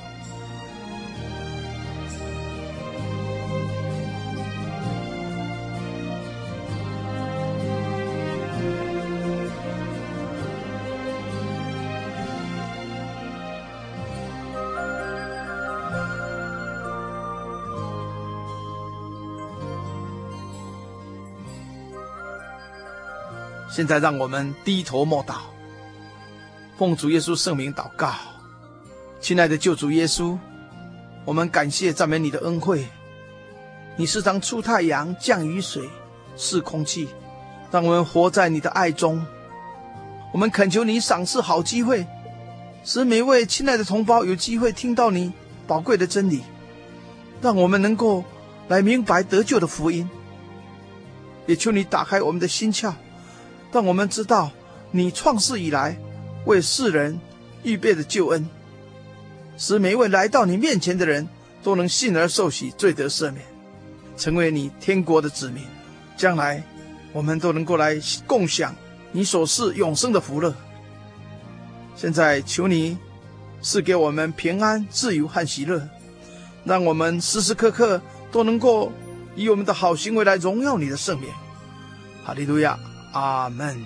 [23.78, 25.36] 现在让我们低头默祷，
[26.76, 28.12] 奉主耶稣圣名祷告，
[29.20, 30.36] 亲爱的救主耶稣，
[31.24, 32.88] 我们感谢赞美你的恩惠。
[33.96, 35.88] 你时常出太阳、降雨水、
[36.36, 37.08] 赐空气，
[37.70, 39.24] 让我们活在你的爱中。
[40.32, 42.04] 我们恳求你赏赐好机会，
[42.82, 45.32] 使每位亲爱的同胞有机会听到你
[45.68, 46.42] 宝贵的真理，
[47.40, 48.24] 让我们能够
[48.66, 50.10] 来明白得救的福音。
[51.46, 52.92] 也求你打开我们的心窍。
[53.70, 54.50] 让我们知道，
[54.90, 55.96] 你创世以来
[56.46, 57.20] 为世人
[57.62, 58.48] 预备的救恩，
[59.58, 61.28] 使每一位来到你面前的人
[61.62, 63.44] 都能信而受洗，罪得赦免，
[64.16, 65.62] 成为你天国的子民。
[66.16, 66.62] 将来
[67.12, 67.96] 我们都能够来
[68.26, 68.74] 共享
[69.12, 70.54] 你所赐永生的福乐。
[71.94, 72.96] 现在求你
[73.60, 75.86] 赐给我们平安、自由和喜乐，
[76.64, 78.00] 让我们时时刻刻
[78.32, 78.90] 都能够
[79.36, 81.28] 以我们的好行为来荣耀你的圣名。
[82.24, 82.78] 哈利路亚。
[83.18, 83.84] 阿门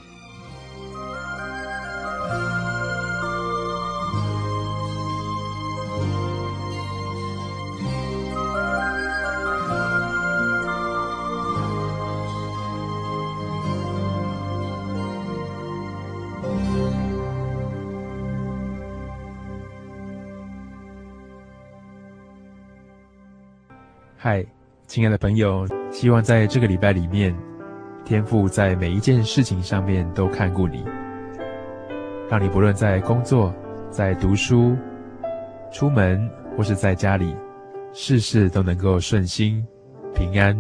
[24.19, 24.45] 嗨
[24.87, 27.35] 亲爱的朋友希望在这个礼拜里面
[28.05, 30.85] 天赋在每一件事情上面都看顾你，
[32.29, 33.55] 让你不论在工作、
[33.91, 34.77] 在读书、
[35.71, 37.35] 出门或是在家里，
[37.93, 39.65] 事事都能够顺心
[40.15, 40.57] 平安。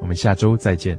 [0.00, 0.98] 我们下周再见。